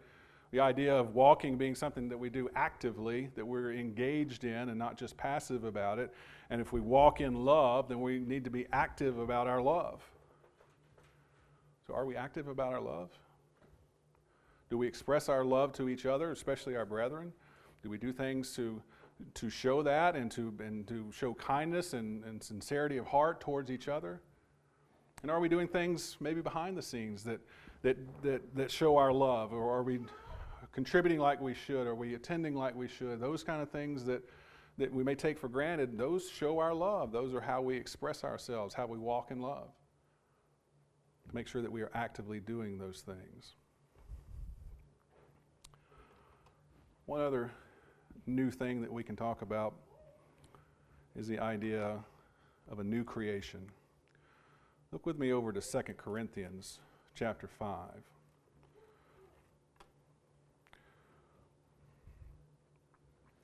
The 0.51 0.61
idea 0.61 0.95
of 0.95 1.15
walking 1.15 1.57
being 1.57 1.75
something 1.75 2.09
that 2.09 2.19
we 2.19 2.29
do 2.29 2.49
actively, 2.57 3.31
that 3.37 3.47
we're 3.47 3.73
engaged 3.73 4.45
in 4.45 4.69
and 4.69 4.79
not 4.79 4.99
just 4.99 5.17
passive 5.17 5.65
about 5.65 5.99
it. 5.99 6.13
And 6.51 6.61
if 6.61 6.73
we 6.73 6.81
walk 6.81 7.21
in 7.21 7.45
love, 7.45 7.89
then 7.89 8.01
we 8.01 8.19
need 8.19 8.45
to 8.45 8.51
be 8.51 8.67
active 8.73 9.19
about 9.19 9.47
our 9.47 9.63
love. 9.63 10.03
So, 11.87 11.95
are 11.95 12.05
we 12.05 12.17
active 12.17 12.49
about 12.49 12.73
our 12.73 12.81
love? 12.81 13.11
Do 14.71 14.79
we 14.79 14.87
express 14.87 15.29
our 15.29 15.45
love 15.45 15.73
to 15.75 15.89
each 15.89 16.07
other, 16.07 16.31
especially 16.31 16.77
our 16.77 16.85
brethren? 16.85 17.33
Do 17.83 17.91
we 17.91 17.99
do 17.99 18.13
things 18.13 18.55
to, 18.55 18.81
to 19.35 19.51
show 19.51 19.83
that 19.83 20.15
and 20.15 20.31
to, 20.33 20.55
and 20.61 20.87
to 20.87 21.11
show 21.13 21.35
kindness 21.35 21.93
and, 21.95 22.25
and 22.25 22.43
sincerity 22.43 22.97
of 22.97 23.07
heart 23.07 23.41
towards 23.41 23.71
each 23.71 23.89
other? 23.89 24.21
And 25.23 25.31
are 25.31 25.41
we 25.41 25.49
doing 25.49 25.69
things 25.69 26.17
maybe 26.21 26.41
behind 26.41 26.77
the 26.77 26.83
scenes 26.83 27.23
that, 27.25 27.41
that, 27.83 27.97
that, 28.23 28.55
that 28.55 28.71
show 28.71 28.97
our 28.97 29.13
love? 29.13 29.53
Or 29.53 29.77
are 29.77 29.83
we 29.83 30.01
contributing 30.73 31.19
like 31.19 31.41
we 31.41 31.55
should? 31.55 31.87
Are 31.87 31.95
we 31.95 32.15
attending 32.15 32.55
like 32.55 32.75
we 32.75 32.89
should? 32.89 33.21
Those 33.21 33.43
kind 33.43 33.61
of 33.61 33.71
things 33.71 34.05
that, 34.07 34.23
that 34.79 34.93
we 34.93 35.05
may 35.05 35.15
take 35.15 35.39
for 35.39 35.49
granted, 35.49 35.99
those 35.99 36.29
show 36.29 36.59
our 36.59 36.73
love. 36.73 37.13
Those 37.13 37.35
are 37.35 37.41
how 37.41 37.61
we 37.61 37.77
express 37.77 38.25
ourselves, 38.25 38.75
how 38.75 38.87
we 38.87 38.99
walk 38.99 39.31
in 39.31 39.41
love. 39.41 39.69
To 41.29 41.35
make 41.35 41.47
sure 41.47 41.63
that 41.63 41.71
we 41.71 41.83
are 41.83 41.91
actively 41.95 42.41
doing 42.41 42.79
those 42.79 43.03
things. 43.03 43.55
One 47.07 47.21
other 47.21 47.51
new 48.27 48.51
thing 48.51 48.81
that 48.81 48.93
we 48.93 49.03
can 49.03 49.17
talk 49.17 49.43
about 49.43 49.75
is 51.17 51.27
the 51.29 51.39
idea 51.39 51.99
of 52.71 52.79
a 52.79 52.85
new 52.85 53.05
creation. 53.05 53.61
Look 54.93 55.07
with 55.07 55.21
me 55.21 55.33
over 55.33 55.53
to 55.53 55.61
2 55.61 55.95
Corinthians 55.97 56.81
chapter 57.15 57.47
5. 57.47 57.77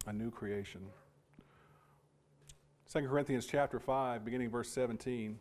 A 0.08 0.12
new 0.12 0.30
creation. 0.32 0.80
2 2.92 3.00
Corinthians 3.06 3.46
chapter 3.46 3.78
5, 3.78 4.24
beginning 4.24 4.50
verse 4.50 4.70
17, 4.70 5.38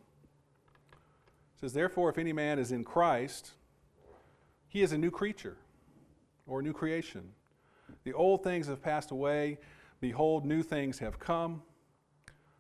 says, 1.60 1.74
Therefore, 1.74 2.10
if 2.10 2.20
any 2.20 2.34
man 2.34 2.60
is 2.60 2.72
in 2.72 2.84
Christ, 2.84 3.54
he 4.68 4.84
is 4.84 4.92
a 4.92 4.98
new 4.98 5.12
creature 5.12 5.58
or 6.46 6.60
a 6.60 6.64
new 6.64 6.74
creation. 6.74 7.32
The 8.04 8.14
old 8.14 8.44
things 8.44 8.68
have 8.68 8.82
passed 8.82 9.10
away. 9.10 9.58
Behold, 10.02 10.46
new 10.46 10.62
things 10.62 11.00
have 11.00 11.20
come. 11.20 11.64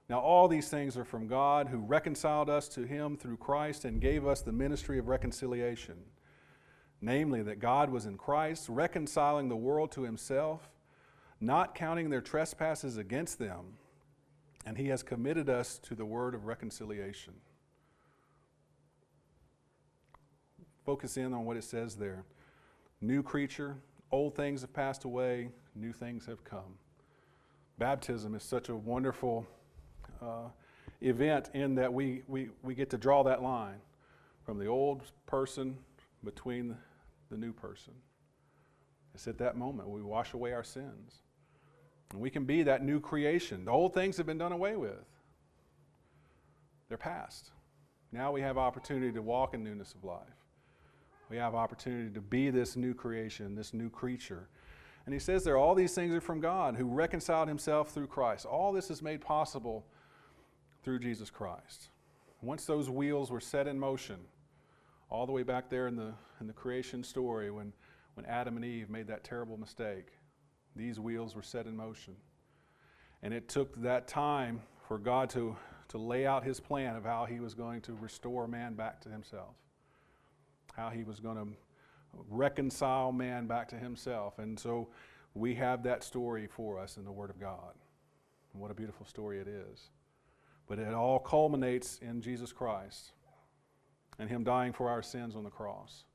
Now, 0.07 0.19
all 0.19 0.47
these 0.47 0.69
things 0.69 0.97
are 0.97 1.03
from 1.03 1.27
God, 1.27 1.67
who 1.67 1.79
reconciled 1.79 2.49
us 2.49 2.67
to 2.69 2.83
him 2.83 3.17
through 3.17 3.37
Christ 3.37 3.85
and 3.85 3.99
gave 3.99 4.27
us 4.27 4.41
the 4.41 4.51
ministry 4.51 4.99
of 4.99 5.07
reconciliation. 5.07 5.95
Namely, 7.01 7.41
that 7.41 7.59
God 7.59 7.89
was 7.89 8.05
in 8.05 8.17
Christ, 8.17 8.69
reconciling 8.69 9.49
the 9.49 9.55
world 9.55 9.91
to 9.93 10.03
himself, 10.03 10.69
not 11.41 11.75
counting 11.75 12.09
their 12.09 12.21
trespasses 12.21 12.97
against 12.97 13.39
them, 13.39 13.77
and 14.65 14.77
he 14.77 14.87
has 14.87 15.03
committed 15.03 15.49
us 15.49 15.79
to 15.79 15.95
the 15.95 16.05
word 16.05 16.35
of 16.35 16.45
reconciliation. 16.45 17.33
Focus 20.85 21.17
in 21.17 21.33
on 21.33 21.45
what 21.45 21.57
it 21.57 21.63
says 21.63 21.95
there. 21.95 22.23
New 23.01 23.23
creature, 23.23 23.77
Old 24.11 24.35
things 24.35 24.61
have 24.61 24.73
passed 24.73 25.03
away, 25.03 25.49
new 25.75 25.91
things 25.91 26.25
have 26.27 26.43
come. 26.43 26.77
Baptism 27.77 28.35
is 28.35 28.43
such 28.43 28.69
a 28.69 28.75
wonderful 28.75 29.45
uh, 30.21 30.49
event 31.01 31.49
in 31.53 31.75
that 31.75 31.93
we, 31.93 32.23
we, 32.27 32.49
we 32.63 32.75
get 32.75 32.89
to 32.91 32.97
draw 32.97 33.23
that 33.23 33.41
line 33.41 33.77
from 34.43 34.57
the 34.57 34.67
old 34.67 35.03
person 35.25 35.77
between 36.23 36.75
the 37.29 37.37
new 37.37 37.51
person. 37.51 37.93
It's 39.13 39.27
at 39.27 39.37
that 39.39 39.57
moment 39.57 39.89
we 39.89 40.01
wash 40.01 40.33
away 40.33 40.53
our 40.53 40.63
sins. 40.63 41.21
And 42.11 42.21
we 42.21 42.29
can 42.29 42.45
be 42.45 42.63
that 42.63 42.83
new 42.83 42.99
creation. 42.99 43.65
The 43.65 43.71
old 43.71 43.93
things 43.93 44.17
have 44.17 44.25
been 44.25 44.37
done 44.37 44.51
away 44.51 44.75
with, 44.75 45.05
they're 46.87 46.97
past. 46.97 47.51
Now 48.11 48.31
we 48.31 48.41
have 48.41 48.57
opportunity 48.57 49.11
to 49.11 49.21
walk 49.21 49.53
in 49.53 49.63
newness 49.63 49.93
of 49.93 50.03
life. 50.03 50.21
We 51.29 51.37
have 51.37 51.55
opportunity 51.55 52.13
to 52.13 52.21
be 52.21 52.51
this 52.51 52.75
new 52.75 52.93
creation, 52.93 53.55
this 53.55 53.73
new 53.73 53.89
creature. 53.89 54.47
And 55.05 55.13
he 55.13 55.19
says 55.19 55.43
there, 55.43 55.57
all 55.57 55.75
these 55.75 55.93
things 55.93 56.13
are 56.13 56.21
from 56.21 56.39
God 56.39 56.75
who 56.75 56.85
reconciled 56.85 57.47
himself 57.47 57.89
through 57.89 58.07
Christ. 58.07 58.45
All 58.45 58.71
this 58.71 58.89
is 58.89 59.01
made 59.01 59.21
possible 59.21 59.85
through 60.85 60.99
Jesus 60.99 61.29
Christ. 61.29 61.89
Once 62.41 62.63
those 62.63 62.89
wheels 62.89 63.29
were 63.29 63.41
set 63.41 63.67
in 63.67 63.77
motion, 63.77 64.17
all 65.09 65.25
the 65.25 65.33
way 65.33 65.43
back 65.43 65.69
there 65.69 65.87
in 65.87 65.97
the, 65.97 66.13
in 66.39 66.47
the 66.47 66.53
creation 66.53 67.03
story 67.03 67.51
when, 67.51 67.73
when 68.13 68.25
Adam 68.25 68.55
and 68.55 68.63
Eve 68.63 68.89
made 68.89 69.07
that 69.07 69.25
terrible 69.25 69.57
mistake, 69.57 70.13
these 70.77 70.99
wheels 70.99 71.35
were 71.35 71.43
set 71.43 71.65
in 71.65 71.75
motion. 71.75 72.15
And 73.21 73.33
it 73.33 73.49
took 73.49 73.81
that 73.81 74.07
time 74.07 74.61
for 74.87 74.97
God 74.97 75.29
to, 75.31 75.57
to 75.89 75.97
lay 75.97 76.25
out 76.25 76.45
his 76.45 76.61
plan 76.61 76.95
of 76.95 77.03
how 77.03 77.25
he 77.25 77.41
was 77.41 77.53
going 77.53 77.81
to 77.81 77.93
restore 77.95 78.47
man 78.47 78.75
back 78.75 79.01
to 79.01 79.09
himself 79.09 79.55
how 80.75 80.89
he 80.89 81.03
was 81.03 81.19
going 81.19 81.37
to 81.37 81.47
reconcile 82.29 83.11
man 83.11 83.47
back 83.47 83.69
to 83.69 83.75
himself. 83.75 84.39
And 84.39 84.59
so 84.59 84.89
we 85.33 85.55
have 85.55 85.83
that 85.83 86.03
story 86.03 86.47
for 86.47 86.79
us 86.79 86.97
in 86.97 87.05
the 87.05 87.11
Word 87.11 87.29
of 87.29 87.39
God. 87.39 87.73
And 88.53 88.61
what 88.61 88.71
a 88.71 88.73
beautiful 88.73 89.05
story 89.05 89.39
it 89.39 89.47
is. 89.47 89.89
But 90.67 90.79
it 90.79 90.93
all 90.93 91.19
culminates 91.19 91.99
in 92.01 92.21
Jesus 92.21 92.51
Christ 92.51 93.11
and 94.17 94.29
Him 94.29 94.43
dying 94.43 94.73
for 94.73 94.89
our 94.89 95.01
sins 95.01 95.35
on 95.35 95.43
the 95.43 95.49
cross, 95.49 96.05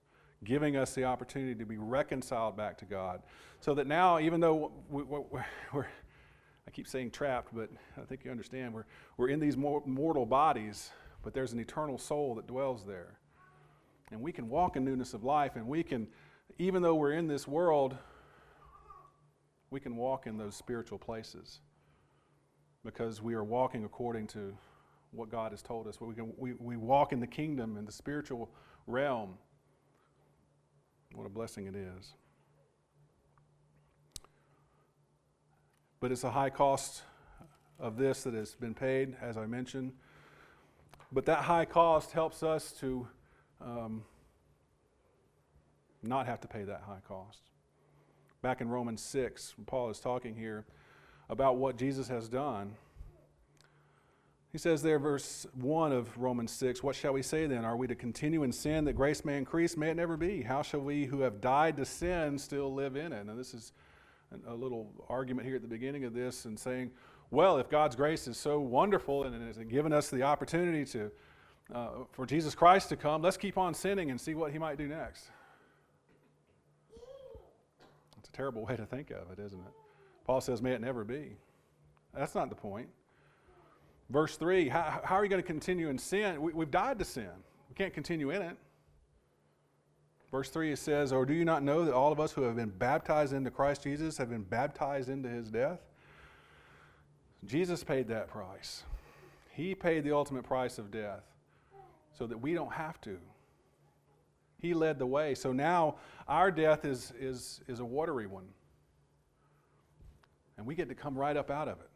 giving 0.42 0.76
us 0.76 0.94
the 0.94 1.04
opportunity 1.04 1.54
to 1.54 1.64
be 1.64 1.78
reconciled 1.78 2.56
back 2.56 2.78
to 2.78 2.84
God. 2.84 3.22
So 3.60 3.74
that 3.74 3.86
now, 3.86 4.18
even 4.18 4.40
though 4.40 4.72
we, 4.88 5.02
are 5.72 5.88
I 6.66 6.70
keep 6.70 6.86
saying 6.86 7.10
trapped, 7.10 7.54
but 7.54 7.68
I 8.00 8.02
think 8.02 8.24
you 8.24 8.30
understand, 8.30 8.72
we're, 8.72 8.84
we're 9.16 9.28
in 9.28 9.40
these 9.40 9.56
mortal 9.56 10.26
bodies, 10.26 10.90
but 11.22 11.34
there's 11.34 11.52
an 11.52 11.58
eternal 11.58 11.98
soul 11.98 12.34
that 12.36 12.46
dwells 12.46 12.84
there. 12.84 13.18
And 14.12 14.20
we 14.20 14.32
can 14.32 14.48
walk 14.48 14.76
in 14.76 14.84
newness 14.84 15.14
of 15.14 15.24
life, 15.24 15.56
and 15.56 15.66
we 15.66 15.82
can, 15.82 16.08
even 16.58 16.82
though 16.82 16.94
we're 16.94 17.12
in 17.12 17.26
this 17.26 17.46
world, 17.46 17.96
we 19.70 19.80
can 19.80 19.96
walk 19.96 20.26
in 20.26 20.36
those 20.36 20.54
spiritual 20.54 20.98
places 20.98 21.60
because 22.84 23.22
we 23.22 23.34
are 23.34 23.44
walking 23.44 23.84
according 23.84 24.26
to 24.28 24.56
what 25.12 25.30
God 25.30 25.52
has 25.52 25.62
told 25.62 25.86
us. 25.86 26.00
We, 26.00 26.14
can, 26.14 26.32
we, 26.36 26.52
we 26.54 26.76
walk 26.76 27.12
in 27.12 27.20
the 27.20 27.26
kingdom, 27.26 27.76
in 27.76 27.84
the 27.84 27.92
spiritual 27.92 28.50
realm. 28.86 29.34
What 31.14 31.26
a 31.26 31.30
blessing 31.30 31.66
it 31.66 31.74
is. 31.74 32.14
But 35.98 36.12
it's 36.12 36.24
a 36.24 36.30
high 36.30 36.50
cost 36.50 37.02
of 37.78 37.96
this 37.96 38.22
that 38.22 38.34
has 38.34 38.54
been 38.54 38.74
paid, 38.74 39.16
as 39.20 39.36
I 39.36 39.46
mentioned. 39.46 39.92
But 41.12 41.26
that 41.26 41.40
high 41.40 41.64
cost 41.64 42.12
helps 42.12 42.42
us 42.42 42.72
to 42.80 43.06
um, 43.60 44.04
not 46.02 46.26
have 46.26 46.40
to 46.40 46.48
pay 46.48 46.62
that 46.64 46.82
high 46.86 47.00
cost. 47.06 47.42
Back 48.42 48.60
in 48.60 48.68
Romans 48.68 49.02
6, 49.02 49.54
Paul 49.66 49.90
is 49.90 50.00
talking 50.00 50.34
here 50.34 50.64
about 51.30 51.56
what 51.56 51.78
Jesus 51.78 52.08
has 52.08 52.28
done. 52.28 52.74
He 54.52 54.58
says 54.58 54.82
there, 54.82 54.98
verse 54.98 55.46
1 55.54 55.92
of 55.92 56.18
Romans 56.18 56.50
6, 56.50 56.82
What 56.82 56.96
shall 56.96 57.12
we 57.12 57.22
say 57.22 57.46
then? 57.46 57.64
Are 57.64 57.76
we 57.76 57.86
to 57.86 57.94
continue 57.94 58.42
in 58.42 58.50
sin 58.50 58.84
that 58.86 58.94
grace 58.94 59.24
may 59.24 59.38
increase? 59.38 59.76
May 59.76 59.90
it 59.90 59.96
never 59.96 60.16
be. 60.16 60.42
How 60.42 60.60
shall 60.60 60.80
we 60.80 61.06
who 61.06 61.20
have 61.20 61.40
died 61.40 61.76
to 61.76 61.84
sin 61.84 62.36
still 62.36 62.74
live 62.74 62.96
in 62.96 63.12
it? 63.12 63.24
Now, 63.26 63.36
this 63.36 63.54
is 63.54 63.72
a 64.48 64.54
little 64.54 64.90
argument 65.08 65.46
here 65.46 65.54
at 65.56 65.62
the 65.62 65.68
beginning 65.68 66.04
of 66.04 66.14
this 66.14 66.46
and 66.46 66.58
saying, 66.58 66.90
well, 67.30 67.58
if 67.58 67.70
God's 67.70 67.94
grace 67.94 68.26
is 68.26 68.36
so 68.36 68.58
wonderful 68.58 69.22
and 69.22 69.40
has 69.46 69.56
given 69.68 69.92
us 69.92 70.10
the 70.10 70.22
opportunity 70.22 70.84
to 70.86 71.12
uh, 71.72 71.88
for 72.10 72.26
Jesus 72.26 72.56
Christ 72.56 72.88
to 72.88 72.96
come, 72.96 73.22
let's 73.22 73.36
keep 73.36 73.56
on 73.56 73.74
sinning 73.74 74.10
and 74.10 74.20
see 74.20 74.34
what 74.34 74.50
he 74.50 74.58
might 74.58 74.76
do 74.76 74.88
next. 74.88 75.26
It's 78.18 78.28
a 78.28 78.32
terrible 78.32 78.64
way 78.64 78.74
to 78.74 78.84
think 78.84 79.12
of 79.12 79.30
it, 79.30 79.40
isn't 79.40 79.60
it? 79.60 79.79
Paul 80.30 80.40
says, 80.40 80.62
may 80.62 80.70
it 80.70 80.80
never 80.80 81.02
be. 81.02 81.32
That's 82.14 82.36
not 82.36 82.50
the 82.50 82.54
point. 82.54 82.88
Verse 84.10 84.36
3 84.36 84.68
how, 84.68 85.00
how 85.02 85.16
are 85.16 85.24
you 85.24 85.28
going 85.28 85.42
to 85.42 85.46
continue 85.46 85.88
in 85.88 85.98
sin? 85.98 86.40
We, 86.40 86.52
we've 86.52 86.70
died 86.70 87.00
to 87.00 87.04
sin, 87.04 87.30
we 87.68 87.74
can't 87.74 87.92
continue 87.92 88.30
in 88.30 88.40
it. 88.40 88.56
Verse 90.30 90.48
3 90.48 90.70
it 90.70 90.78
says, 90.78 91.12
Or 91.12 91.26
do 91.26 91.34
you 91.34 91.44
not 91.44 91.64
know 91.64 91.84
that 91.84 91.92
all 91.92 92.12
of 92.12 92.20
us 92.20 92.30
who 92.30 92.42
have 92.42 92.54
been 92.54 92.68
baptized 92.68 93.32
into 93.32 93.50
Christ 93.50 93.82
Jesus 93.82 94.16
have 94.18 94.30
been 94.30 94.44
baptized 94.44 95.08
into 95.08 95.28
his 95.28 95.50
death? 95.50 95.80
Jesus 97.44 97.82
paid 97.82 98.06
that 98.06 98.28
price. 98.28 98.84
He 99.50 99.74
paid 99.74 100.04
the 100.04 100.14
ultimate 100.14 100.44
price 100.44 100.78
of 100.78 100.92
death 100.92 101.24
so 102.16 102.28
that 102.28 102.40
we 102.40 102.54
don't 102.54 102.72
have 102.72 103.00
to. 103.00 103.18
He 104.60 104.74
led 104.74 105.00
the 105.00 105.06
way. 105.06 105.34
So 105.34 105.52
now 105.52 105.96
our 106.28 106.52
death 106.52 106.84
is, 106.84 107.12
is, 107.18 107.62
is 107.66 107.80
a 107.80 107.84
watery 107.84 108.28
one. 108.28 108.46
And 110.60 110.66
we 110.66 110.74
get 110.74 110.90
to 110.90 110.94
come 110.94 111.16
right 111.16 111.38
up 111.38 111.50
out 111.50 111.68
of 111.68 111.80
it. 111.80 111.88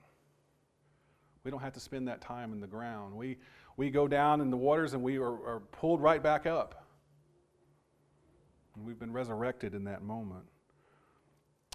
We 1.45 1.51
don't 1.51 1.61
have 1.61 1.75
to 1.75 1.81
spend 1.81 2.09
that 2.09 2.23
time 2.23 2.55
in 2.55 2.61
the 2.61 2.67
ground. 2.67 3.15
We, 3.15 3.37
we 3.77 3.91
go 3.91 4.09
down 4.09 4.41
in 4.41 4.49
the 4.49 4.57
waters 4.57 4.95
and 4.95 5.03
we 5.03 5.19
are, 5.19 5.35
are 5.35 5.63
pulled 5.71 6.01
right 6.01 6.23
back 6.23 6.47
up. 6.47 6.87
And 8.75 8.87
we've 8.87 8.99
been 8.99 9.13
resurrected 9.13 9.75
in 9.75 9.85
that 9.85 10.03
moment. 10.03 10.45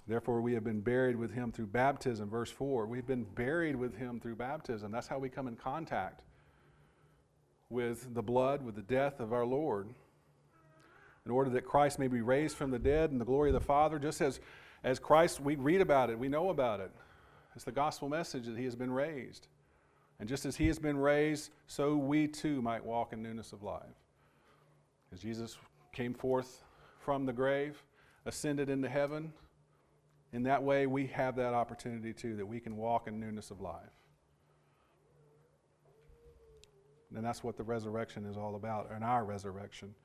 Therefore, 0.08 0.42
we 0.42 0.54
have 0.54 0.64
been 0.64 0.82
buried 0.82 1.16
with 1.16 1.32
him 1.32 1.52
through 1.52 1.68
baptism. 1.68 2.28
Verse 2.28 2.50
4. 2.50 2.88
We've 2.88 3.06
been 3.06 3.24
buried 3.24 3.76
with 3.76 3.96
him 3.96 4.20
through 4.20 4.38
baptism. 4.38 4.92
That's 4.92 5.06
how 5.06 5.20
we 5.20 5.30
come 5.30 5.48
in 5.48 5.58
contact 5.58 6.24
with 7.70 8.16
the 8.16 8.24
blood, 8.24 8.64
with 8.64 8.74
the 8.74 8.82
death 8.82 9.20
of 9.20 9.32
our 9.32 9.46
Lord. 9.46 9.90
In 11.24 11.32
order 11.32 11.52
that 11.52 11.66
Christ 11.66 12.00
may 12.00 12.08
be 12.08 12.22
raised 12.22 12.58
from 12.58 12.72
the 12.72 12.80
dead 12.80 13.12
in 13.12 13.20
the 13.20 13.26
glory 13.26 13.52
of 13.52 13.54
the 13.54 13.60
Father, 13.60 14.00
just 14.00 14.22
as, 14.22 14.40
as 14.84 15.00
Christ, 15.00 15.40
we 15.40 15.56
read 15.56 15.82
about 15.82 16.10
it, 16.10 16.18
we 16.18 16.30
know 16.30 16.50
about 16.50 16.80
it. 16.80 16.92
It's 17.56 17.66
the 17.66 17.72
gospel 17.72 18.10
message 18.10 18.46
that 18.46 18.58
he 18.58 18.66
has 18.66 18.76
been 18.76 18.92
raised. 18.92 19.48
And 20.20 20.28
just 20.28 20.46
as 20.46 20.56
he 20.56 20.68
has 20.68 20.80
been 20.80 20.98
raised, 20.98 21.52
so 21.68 21.96
we 21.96 22.28
too 22.28 22.62
might 22.62 22.84
walk 22.84 23.14
in 23.14 23.22
newness 23.22 23.54
of 23.54 23.64
life. 23.64 23.84
As 25.14 25.20
Jesus 25.20 25.58
came 25.92 26.14
forth 26.14 26.64
from 27.00 27.26
the 27.26 27.34
grave, 27.34 27.84
ascended 28.26 28.70
into 28.70 28.90
heaven, 28.90 29.34
in 30.34 30.44
that 30.44 30.62
way 30.62 30.88
we 30.88 31.08
have 31.08 31.36
that 31.38 31.54
opportunity 31.54 32.14
too, 32.14 32.36
that 32.36 32.46
we 32.46 32.60
can 32.60 32.78
walk 32.78 33.08
in 33.08 33.20
newness 33.20 33.50
of 33.50 33.62
life. 33.62 33.90
And 37.16 37.26
that's 37.26 37.44
what 37.44 37.58
the 37.58 37.64
resurrection 37.64 38.26
is 38.26 38.38
all 38.38 38.56
about, 38.56 38.92
and 38.94 39.04
our 39.04 39.26
resurrection. 39.26 39.96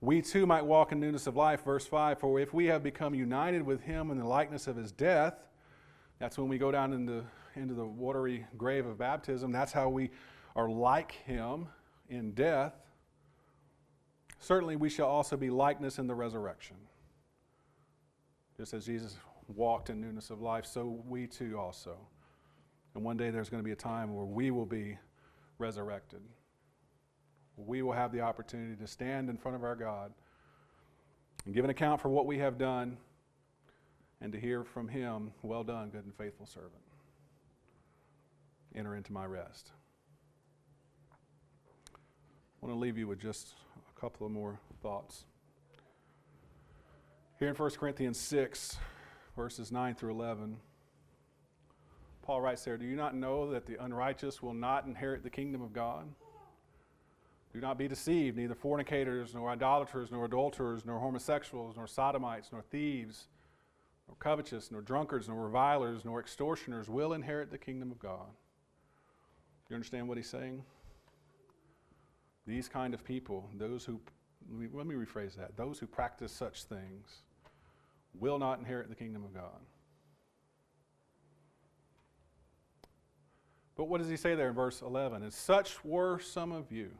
We 0.00 0.22
too 0.22 0.46
might 0.46 0.64
walk 0.64 0.92
in 0.92 1.00
newness 1.00 1.26
of 1.26 1.36
life. 1.36 1.64
Verse 1.64 1.86
5 1.86 2.18
For 2.18 2.40
if 2.40 2.54
we 2.54 2.66
have 2.66 2.82
become 2.82 3.14
united 3.14 3.62
with 3.62 3.82
him 3.82 4.10
in 4.10 4.18
the 4.18 4.24
likeness 4.24 4.66
of 4.66 4.76
his 4.76 4.92
death, 4.92 5.34
that's 6.18 6.38
when 6.38 6.48
we 6.48 6.58
go 6.58 6.70
down 6.70 6.92
into, 6.92 7.24
into 7.54 7.74
the 7.74 7.84
watery 7.84 8.46
grave 8.56 8.86
of 8.86 8.98
baptism. 8.98 9.52
That's 9.52 9.72
how 9.72 9.88
we 9.88 10.10
are 10.56 10.70
like 10.70 11.12
him 11.12 11.68
in 12.08 12.32
death. 12.32 12.74
Certainly, 14.38 14.76
we 14.76 14.88
shall 14.88 15.08
also 15.08 15.36
be 15.36 15.50
likeness 15.50 15.98
in 15.98 16.06
the 16.06 16.14
resurrection. 16.14 16.76
Just 18.56 18.72
as 18.72 18.86
Jesus 18.86 19.18
walked 19.48 19.90
in 19.90 20.00
newness 20.00 20.30
of 20.30 20.40
life, 20.40 20.64
so 20.64 21.02
we 21.06 21.26
too 21.26 21.58
also. 21.58 21.96
And 22.94 23.04
one 23.04 23.16
day 23.16 23.30
there's 23.30 23.50
going 23.50 23.62
to 23.62 23.64
be 23.64 23.72
a 23.72 23.76
time 23.76 24.14
where 24.14 24.24
we 24.24 24.50
will 24.50 24.66
be 24.66 24.98
resurrected. 25.58 26.20
We 27.66 27.82
will 27.82 27.92
have 27.92 28.12
the 28.12 28.20
opportunity 28.20 28.76
to 28.76 28.86
stand 28.86 29.28
in 29.28 29.36
front 29.36 29.56
of 29.56 29.64
our 29.64 29.76
God 29.76 30.12
and 31.44 31.54
give 31.54 31.64
an 31.64 31.70
account 31.70 32.00
for 32.00 32.08
what 32.08 32.26
we 32.26 32.38
have 32.38 32.58
done 32.58 32.96
and 34.20 34.32
to 34.32 34.40
hear 34.40 34.64
from 34.64 34.88
Him, 34.88 35.32
Well 35.42 35.64
done, 35.64 35.90
good 35.90 36.04
and 36.04 36.14
faithful 36.14 36.46
servant. 36.46 36.82
Enter 38.74 38.94
into 38.94 39.12
my 39.12 39.24
rest. 39.24 39.70
I 41.92 42.66
want 42.66 42.74
to 42.74 42.78
leave 42.78 42.98
you 42.98 43.08
with 43.08 43.18
just 43.18 43.54
a 43.96 44.00
couple 44.00 44.26
of 44.26 44.32
more 44.32 44.60
thoughts. 44.82 45.24
Here 47.38 47.48
in 47.48 47.54
1 47.54 47.70
Corinthians 47.70 48.18
6, 48.18 48.76
verses 49.34 49.72
9 49.72 49.94
through 49.94 50.10
11, 50.10 50.58
Paul 52.22 52.42
writes 52.42 52.62
there 52.64 52.76
Do 52.76 52.84
you 52.84 52.96
not 52.96 53.16
know 53.16 53.50
that 53.50 53.64
the 53.64 53.82
unrighteous 53.82 54.42
will 54.42 54.54
not 54.54 54.84
inherit 54.84 55.22
the 55.22 55.30
kingdom 55.30 55.62
of 55.62 55.72
God? 55.72 56.06
Do 57.52 57.60
not 57.60 57.78
be 57.78 57.88
deceived, 57.88 58.36
neither 58.36 58.54
fornicators, 58.54 59.34
nor 59.34 59.50
idolaters, 59.50 60.10
nor 60.12 60.24
adulterers, 60.24 60.84
nor 60.84 61.00
homosexuals, 61.00 61.76
nor 61.76 61.86
sodomites, 61.86 62.50
nor 62.52 62.62
thieves, 62.62 63.26
nor 64.06 64.16
covetous, 64.20 64.70
nor 64.70 64.82
drunkards, 64.82 65.28
nor 65.28 65.42
revilers, 65.42 66.04
nor 66.04 66.20
extortioners 66.20 66.88
will 66.88 67.12
inherit 67.12 67.50
the 67.50 67.58
kingdom 67.58 67.90
of 67.90 67.98
God. 67.98 68.28
You 69.68 69.74
understand 69.74 70.08
what 70.08 70.16
he's 70.16 70.28
saying? 70.28 70.62
These 72.46 72.68
kind 72.68 72.94
of 72.94 73.04
people, 73.04 73.48
those 73.56 73.84
who, 73.84 74.00
let 74.72 74.86
me 74.86 74.94
rephrase 74.94 75.36
that, 75.36 75.56
those 75.56 75.78
who 75.78 75.86
practice 75.86 76.32
such 76.32 76.64
things 76.64 77.22
will 78.18 78.38
not 78.38 78.58
inherit 78.58 78.88
the 78.88 78.94
kingdom 78.94 79.24
of 79.24 79.34
God. 79.34 79.60
But 83.76 83.84
what 83.84 83.98
does 83.98 84.10
he 84.10 84.16
say 84.16 84.34
there 84.34 84.48
in 84.48 84.54
verse 84.54 84.82
11? 84.82 85.22
And 85.22 85.32
such 85.32 85.84
were 85.84 86.18
some 86.18 86.52
of 86.52 86.70
you. 86.70 86.90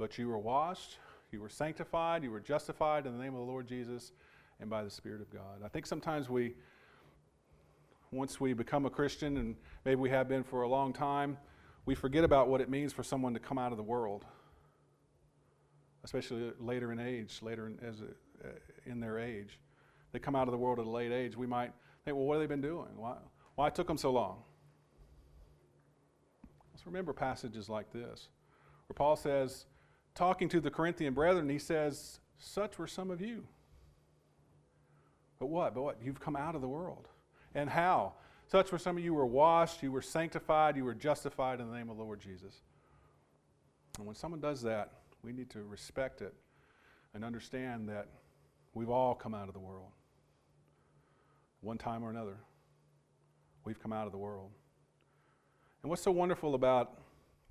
But 0.00 0.16
you 0.16 0.28
were 0.28 0.38
washed, 0.38 0.96
you 1.30 1.42
were 1.42 1.50
sanctified, 1.50 2.24
you 2.24 2.30
were 2.30 2.40
justified 2.40 3.04
in 3.04 3.12
the 3.12 3.22
name 3.22 3.34
of 3.34 3.40
the 3.40 3.44
Lord 3.44 3.68
Jesus 3.68 4.12
and 4.58 4.70
by 4.70 4.82
the 4.82 4.88
Spirit 4.88 5.20
of 5.20 5.30
God. 5.30 5.60
I 5.62 5.68
think 5.68 5.84
sometimes 5.84 6.30
we, 6.30 6.54
once 8.10 8.40
we 8.40 8.54
become 8.54 8.86
a 8.86 8.90
Christian, 8.90 9.36
and 9.36 9.56
maybe 9.84 10.00
we 10.00 10.08
have 10.08 10.26
been 10.26 10.42
for 10.42 10.62
a 10.62 10.68
long 10.68 10.94
time, 10.94 11.36
we 11.84 11.94
forget 11.94 12.24
about 12.24 12.48
what 12.48 12.62
it 12.62 12.70
means 12.70 12.94
for 12.94 13.02
someone 13.02 13.34
to 13.34 13.40
come 13.40 13.58
out 13.58 13.72
of 13.72 13.76
the 13.76 13.84
world, 13.84 14.24
especially 16.02 16.50
later 16.58 16.92
in 16.92 16.98
age, 16.98 17.40
later 17.42 17.66
in, 17.66 17.78
as 17.86 18.00
a, 18.00 18.48
uh, 18.48 18.52
in 18.86 19.00
their 19.00 19.18
age. 19.18 19.58
They 20.12 20.18
come 20.18 20.34
out 20.34 20.48
of 20.48 20.52
the 20.52 20.58
world 20.58 20.78
at 20.78 20.86
a 20.86 20.90
late 20.90 21.12
age. 21.12 21.36
We 21.36 21.46
might 21.46 21.72
think, 22.06 22.16
well, 22.16 22.24
what 22.24 22.40
have 22.40 22.48
they 22.48 22.54
been 22.54 22.62
doing? 22.62 22.88
Why, 22.96 23.16
why 23.54 23.68
took 23.68 23.86
them 23.86 23.98
so 23.98 24.12
long? 24.12 24.38
Let's 26.72 26.86
remember 26.86 27.12
passages 27.12 27.68
like 27.68 27.92
this, 27.92 28.28
where 28.86 28.94
Paul 28.94 29.14
says, 29.14 29.66
talking 30.20 30.50
to 30.50 30.60
the 30.60 30.70
Corinthian 30.70 31.14
brethren, 31.14 31.48
he 31.48 31.58
says, 31.58 32.20
Such 32.36 32.78
were 32.78 32.86
some 32.86 33.10
of 33.10 33.22
you. 33.22 33.42
But 35.38 35.46
what? 35.46 35.74
But 35.74 35.82
what? 35.82 35.96
You've 36.04 36.20
come 36.20 36.36
out 36.36 36.54
of 36.54 36.60
the 36.60 36.68
world. 36.68 37.08
And 37.54 37.70
how? 37.70 38.12
Such 38.46 38.70
were 38.70 38.76
some 38.76 38.98
of 38.98 39.02
you 39.02 39.14
were 39.14 39.24
washed, 39.24 39.82
you 39.82 39.90
were 39.90 40.02
sanctified, 40.02 40.76
you 40.76 40.84
were 40.84 40.92
justified 40.92 41.58
in 41.58 41.70
the 41.70 41.74
name 41.74 41.88
of 41.88 41.96
the 41.96 42.02
Lord 42.02 42.20
Jesus. 42.20 42.60
And 43.96 44.06
when 44.06 44.14
someone 44.14 44.40
does 44.40 44.60
that, 44.60 44.92
we 45.22 45.32
need 45.32 45.48
to 45.50 45.62
respect 45.62 46.20
it 46.20 46.34
and 47.14 47.24
understand 47.24 47.88
that 47.88 48.08
we've 48.74 48.90
all 48.90 49.14
come 49.14 49.34
out 49.34 49.48
of 49.48 49.54
the 49.54 49.60
world. 49.60 49.92
One 51.62 51.78
time 51.78 52.04
or 52.04 52.10
another, 52.10 52.36
we've 53.64 53.80
come 53.80 53.92
out 53.92 54.04
of 54.04 54.12
the 54.12 54.18
world. 54.18 54.50
And 55.82 55.88
what's 55.88 56.02
so 56.02 56.10
wonderful 56.10 56.54
about 56.54 56.98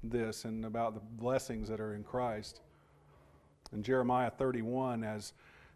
this 0.04 0.46
and 0.46 0.66
about 0.66 0.94
the 0.94 1.02
blessings 1.22 1.68
that 1.70 1.80
are 1.80 1.94
in 1.94 2.04
Christ. 2.04 2.62
In 3.74 3.84
Jeremiah 3.84 4.30
31, 4.30 5.04
as, 5.04 5.34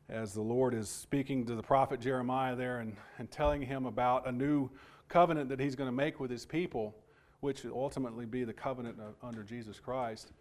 as 0.10 0.34
the 0.34 0.42
Lord 0.42 0.74
is 0.74 0.90
speaking 0.90 1.46
to 1.46 1.56
the 1.56 1.64
prophet 1.64 2.00
Jeremiah 2.00 2.56
there 2.56 2.80
and, 2.80 2.96
and 3.20 3.30
telling 3.30 3.62
him 3.62 3.86
about 3.86 4.28
a 4.28 4.32
new 4.32 4.70
covenant 5.10 5.50
that 5.50 5.60
he's 5.60 5.76
going 5.76 5.88
to 5.88 5.96
make 5.96 6.20
with 6.20 6.32
his 6.32 6.46
people, 6.46 6.96
which 7.42 7.64
will 7.64 7.74
ultimately 7.74 8.26
be 8.26 8.44
the 8.44 8.54
covenant 8.54 8.98
of, 9.00 9.16
under 9.22 9.44
Jesus 9.44 9.80
Christ, 9.80 10.32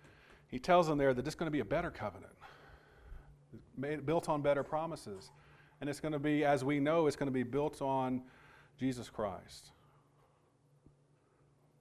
he 0.48 0.58
tells 0.58 0.86
them 0.86 0.98
there 0.98 1.12
that 1.12 1.26
it's 1.26 1.34
going 1.34 1.48
to 1.48 1.52
be 1.52 1.60
a 1.60 1.64
better 1.64 1.90
covenant, 1.90 2.32
made, 3.76 4.06
built 4.06 4.28
on 4.28 4.42
better 4.42 4.62
promises. 4.62 5.30
And 5.80 5.90
it's 5.90 5.98
going 5.98 6.12
to 6.12 6.20
be, 6.20 6.44
as 6.44 6.64
we 6.64 6.78
know, 6.78 7.08
it's 7.08 7.16
going 7.16 7.26
to 7.26 7.32
be 7.32 7.42
built 7.42 7.82
on 7.82 8.22
Jesus 8.78 9.10
Christ. 9.10 9.70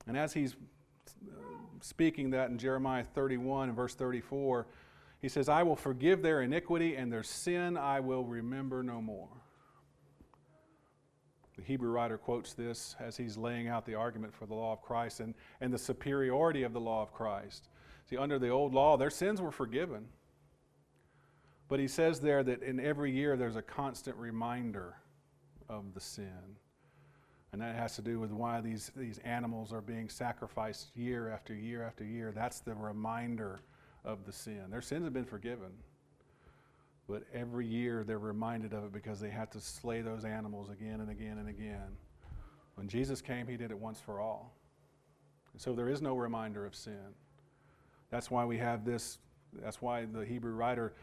And 0.07 0.17
as 0.17 0.33
he's 0.33 0.55
speaking 1.81 2.31
that 2.31 2.49
in 2.49 2.57
Jeremiah 2.57 3.03
31 3.03 3.69
and 3.69 3.75
verse 3.75 3.95
34. 3.95 4.67
He 5.19 5.29
says, 5.29 5.49
I 5.49 5.63
will 5.63 5.75
forgive 5.75 6.21
their 6.21 6.41
iniquity 6.41 6.95
and 6.95 7.11
their 7.11 7.23
sin 7.23 7.77
I 7.77 7.99
will 7.99 8.23
remember 8.23 8.81
no 8.81 9.01
more. 9.01 9.29
The 11.57 11.63
Hebrew 11.63 11.91
writer 11.91 12.17
quotes 12.17 12.53
this 12.53 12.95
as 12.99 13.17
he's 13.17 13.37
laying 13.37 13.67
out 13.67 13.85
the 13.85 13.93
argument 13.93 14.33
for 14.33 14.47
the 14.47 14.55
law 14.55 14.73
of 14.73 14.81
Christ 14.81 15.19
and, 15.19 15.35
and 15.59 15.71
the 15.71 15.77
superiority 15.77 16.63
of 16.63 16.73
the 16.73 16.79
law 16.79 17.03
of 17.03 17.13
Christ. 17.13 17.69
See, 18.09 18.17
under 18.17 18.39
the 18.39 18.49
old 18.49 18.73
law, 18.73 18.97
their 18.97 19.11
sins 19.11 19.41
were 19.41 19.51
forgiven. 19.51 20.07
But 21.67 21.79
he 21.79 21.87
says 21.87 22.19
there 22.19 22.43
that 22.43 22.63
in 22.63 22.79
every 22.79 23.11
year 23.11 23.37
there's 23.37 23.55
a 23.55 23.61
constant 23.61 24.17
reminder 24.17 24.95
of 25.69 25.93
the 25.93 26.01
sin. 26.01 26.57
And 27.51 27.61
that 27.61 27.75
has 27.75 27.95
to 27.97 28.01
do 28.01 28.19
with 28.19 28.31
why 28.31 28.61
these, 28.61 28.91
these 28.95 29.19
animals 29.19 29.73
are 29.73 29.81
being 29.81 30.07
sacrificed 30.07 30.95
year 30.95 31.29
after 31.29 31.53
year 31.53 31.83
after 31.83 32.05
year. 32.05 32.31
That's 32.33 32.59
the 32.59 32.73
reminder 32.73 33.59
of 34.05 34.25
the 34.25 34.31
sin. 34.31 34.65
Their 34.69 34.81
sins 34.81 35.03
have 35.03 35.13
been 35.13 35.25
forgiven. 35.25 35.71
But 37.09 37.23
every 37.33 37.67
year 37.67 38.05
they're 38.05 38.19
reminded 38.19 38.73
of 38.73 38.85
it 38.85 38.93
because 38.93 39.19
they 39.19 39.29
have 39.29 39.49
to 39.49 39.59
slay 39.59 40.01
those 40.01 40.23
animals 40.23 40.69
again 40.69 41.01
and 41.01 41.09
again 41.09 41.39
and 41.39 41.49
again. 41.49 41.97
When 42.75 42.87
Jesus 42.87 43.21
came, 43.21 43.47
he 43.47 43.57
did 43.57 43.69
it 43.71 43.77
once 43.77 43.99
for 43.99 44.21
all. 44.21 44.55
And 45.51 45.61
so 45.61 45.73
there 45.73 45.89
is 45.89 46.01
no 46.01 46.15
reminder 46.15 46.65
of 46.65 46.73
sin. 46.73 47.13
That's 48.09 48.31
why 48.31 48.45
we 48.45 48.57
have 48.59 48.85
this, 48.85 49.17
that's 49.61 49.81
why 49.81 50.05
the 50.05 50.23
Hebrew 50.23 50.53
writer 50.53 50.93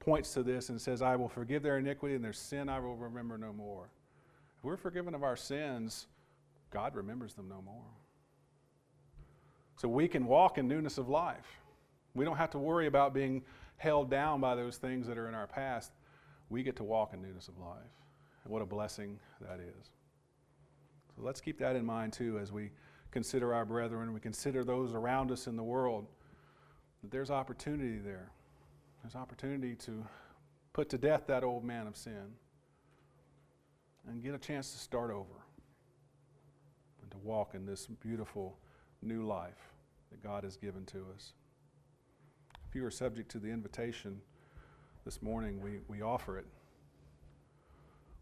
points 0.00 0.34
to 0.34 0.42
this 0.42 0.68
and 0.68 0.78
says, 0.78 1.00
I 1.00 1.16
will 1.16 1.30
forgive 1.30 1.62
their 1.62 1.78
iniquity 1.78 2.14
and 2.14 2.22
their 2.22 2.34
sin 2.34 2.68
I 2.68 2.78
will 2.78 2.96
remember 2.96 3.38
no 3.38 3.54
more 3.54 3.88
we're 4.64 4.76
forgiven 4.76 5.14
of 5.14 5.22
our 5.22 5.36
sins, 5.36 6.06
God 6.70 6.94
remembers 6.96 7.34
them 7.34 7.48
no 7.48 7.62
more. 7.62 7.84
So 9.76 9.88
we 9.88 10.08
can 10.08 10.26
walk 10.26 10.56
in 10.58 10.66
newness 10.66 10.98
of 10.98 11.08
life. 11.08 11.60
We 12.14 12.24
don't 12.24 12.36
have 12.36 12.50
to 12.50 12.58
worry 12.58 12.86
about 12.86 13.12
being 13.12 13.42
held 13.76 14.10
down 14.10 14.40
by 14.40 14.54
those 14.54 14.76
things 14.76 15.06
that 15.06 15.18
are 15.18 15.28
in 15.28 15.34
our 15.34 15.46
past. 15.46 15.92
We 16.48 16.62
get 16.62 16.76
to 16.76 16.84
walk 16.84 17.12
in 17.12 17.20
newness 17.20 17.48
of 17.48 17.58
life. 17.58 17.78
And 18.44 18.52
what 18.52 18.62
a 18.62 18.66
blessing 18.66 19.18
that 19.40 19.60
is. 19.60 19.90
So 21.14 21.22
let's 21.22 21.40
keep 21.40 21.58
that 21.58 21.76
in 21.76 21.84
mind 21.84 22.12
too 22.12 22.38
as 22.38 22.50
we 22.50 22.70
consider 23.10 23.52
our 23.52 23.64
brethren, 23.64 24.12
we 24.12 24.20
consider 24.20 24.64
those 24.64 24.94
around 24.94 25.30
us 25.30 25.46
in 25.46 25.56
the 25.56 25.62
world, 25.62 26.06
that 27.02 27.10
there's 27.10 27.30
opportunity 27.30 27.98
there. 27.98 28.30
There's 29.02 29.14
opportunity 29.14 29.74
to 29.76 30.04
put 30.72 30.88
to 30.90 30.98
death 30.98 31.24
that 31.26 31.44
old 31.44 31.64
man 31.64 31.86
of 31.86 31.96
sin 31.96 32.32
and 34.08 34.22
get 34.22 34.34
a 34.34 34.38
chance 34.38 34.72
to 34.72 34.78
start 34.78 35.10
over 35.10 35.44
and 37.02 37.10
to 37.10 37.18
walk 37.18 37.54
in 37.54 37.66
this 37.66 37.86
beautiful 37.86 38.58
new 39.02 39.26
life 39.26 39.72
that 40.10 40.22
God 40.22 40.44
has 40.44 40.56
given 40.56 40.84
to 40.86 41.04
us. 41.14 41.32
If 42.68 42.74
you 42.74 42.84
are 42.84 42.90
subject 42.90 43.30
to 43.32 43.38
the 43.38 43.48
invitation 43.48 44.20
this 45.04 45.22
morning, 45.22 45.60
we, 45.60 45.80
we 45.88 46.02
offer 46.02 46.38
it. 46.38 46.46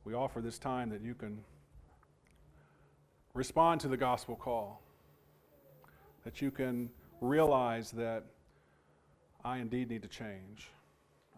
We 0.05 0.14
offer 0.14 0.40
this 0.40 0.59
time 0.59 0.90
that 0.90 1.03
you 1.03 1.14
can 1.14 1.38
respond 3.35 3.81
to 3.81 3.88
the 3.88 3.97
gospel 3.97 4.37
call, 4.37 4.83
that 6.25 6.42
you 6.42 6.51
can 6.51 6.90
realize 7.21 7.90
that 7.92 8.25
I 9.45 9.59
indeed 9.59 9.90
need 9.90 10.03
to 10.03 10.09
change. 10.09 10.68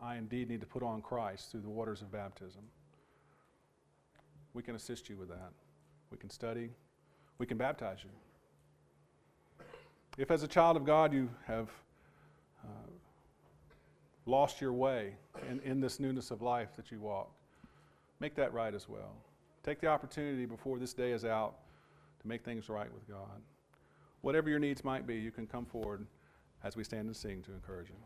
I 0.02 0.16
indeed 0.16 0.48
need 0.48 0.60
to 0.60 0.66
put 0.66 0.82
on 0.82 1.02
Christ 1.02 1.50
through 1.50 1.60
the 1.60 1.68
waters 1.68 2.02
of 2.02 2.10
baptism. 2.10 2.62
We 4.54 4.62
can 4.62 4.76
assist 4.76 5.08
you 5.08 5.16
with 5.16 5.28
that. 5.28 5.50
We 6.10 6.16
can 6.16 6.30
study. 6.30 6.70
We 7.38 7.46
can 7.46 7.58
baptize 7.58 7.98
you. 8.04 8.10
If, 10.16 10.30
as 10.30 10.44
a 10.44 10.48
child 10.48 10.76
of 10.76 10.84
God, 10.84 11.12
you 11.12 11.28
have 11.46 11.68
uh, 12.64 12.90
lost 14.26 14.60
your 14.60 14.72
way 14.72 15.14
in, 15.50 15.60
in 15.60 15.80
this 15.80 15.98
newness 15.98 16.30
of 16.30 16.40
life 16.40 16.76
that 16.76 16.92
you 16.92 17.00
walk, 17.00 17.32
make 18.20 18.36
that 18.36 18.54
right 18.54 18.72
as 18.72 18.88
well. 18.88 19.16
Take 19.64 19.80
the 19.80 19.88
opportunity 19.88 20.46
before 20.46 20.78
this 20.78 20.92
day 20.92 21.10
is 21.10 21.24
out 21.24 21.56
to 22.22 22.28
make 22.28 22.44
things 22.44 22.68
right 22.68 22.92
with 22.92 23.08
God. 23.08 23.42
Whatever 24.20 24.48
your 24.48 24.60
needs 24.60 24.84
might 24.84 25.06
be, 25.06 25.16
you 25.16 25.32
can 25.32 25.46
come 25.46 25.66
forward 25.66 26.06
as 26.62 26.76
we 26.76 26.84
stand 26.84 27.06
and 27.06 27.16
sing 27.16 27.42
to 27.42 27.52
encourage 27.52 27.88
you. 27.88 27.96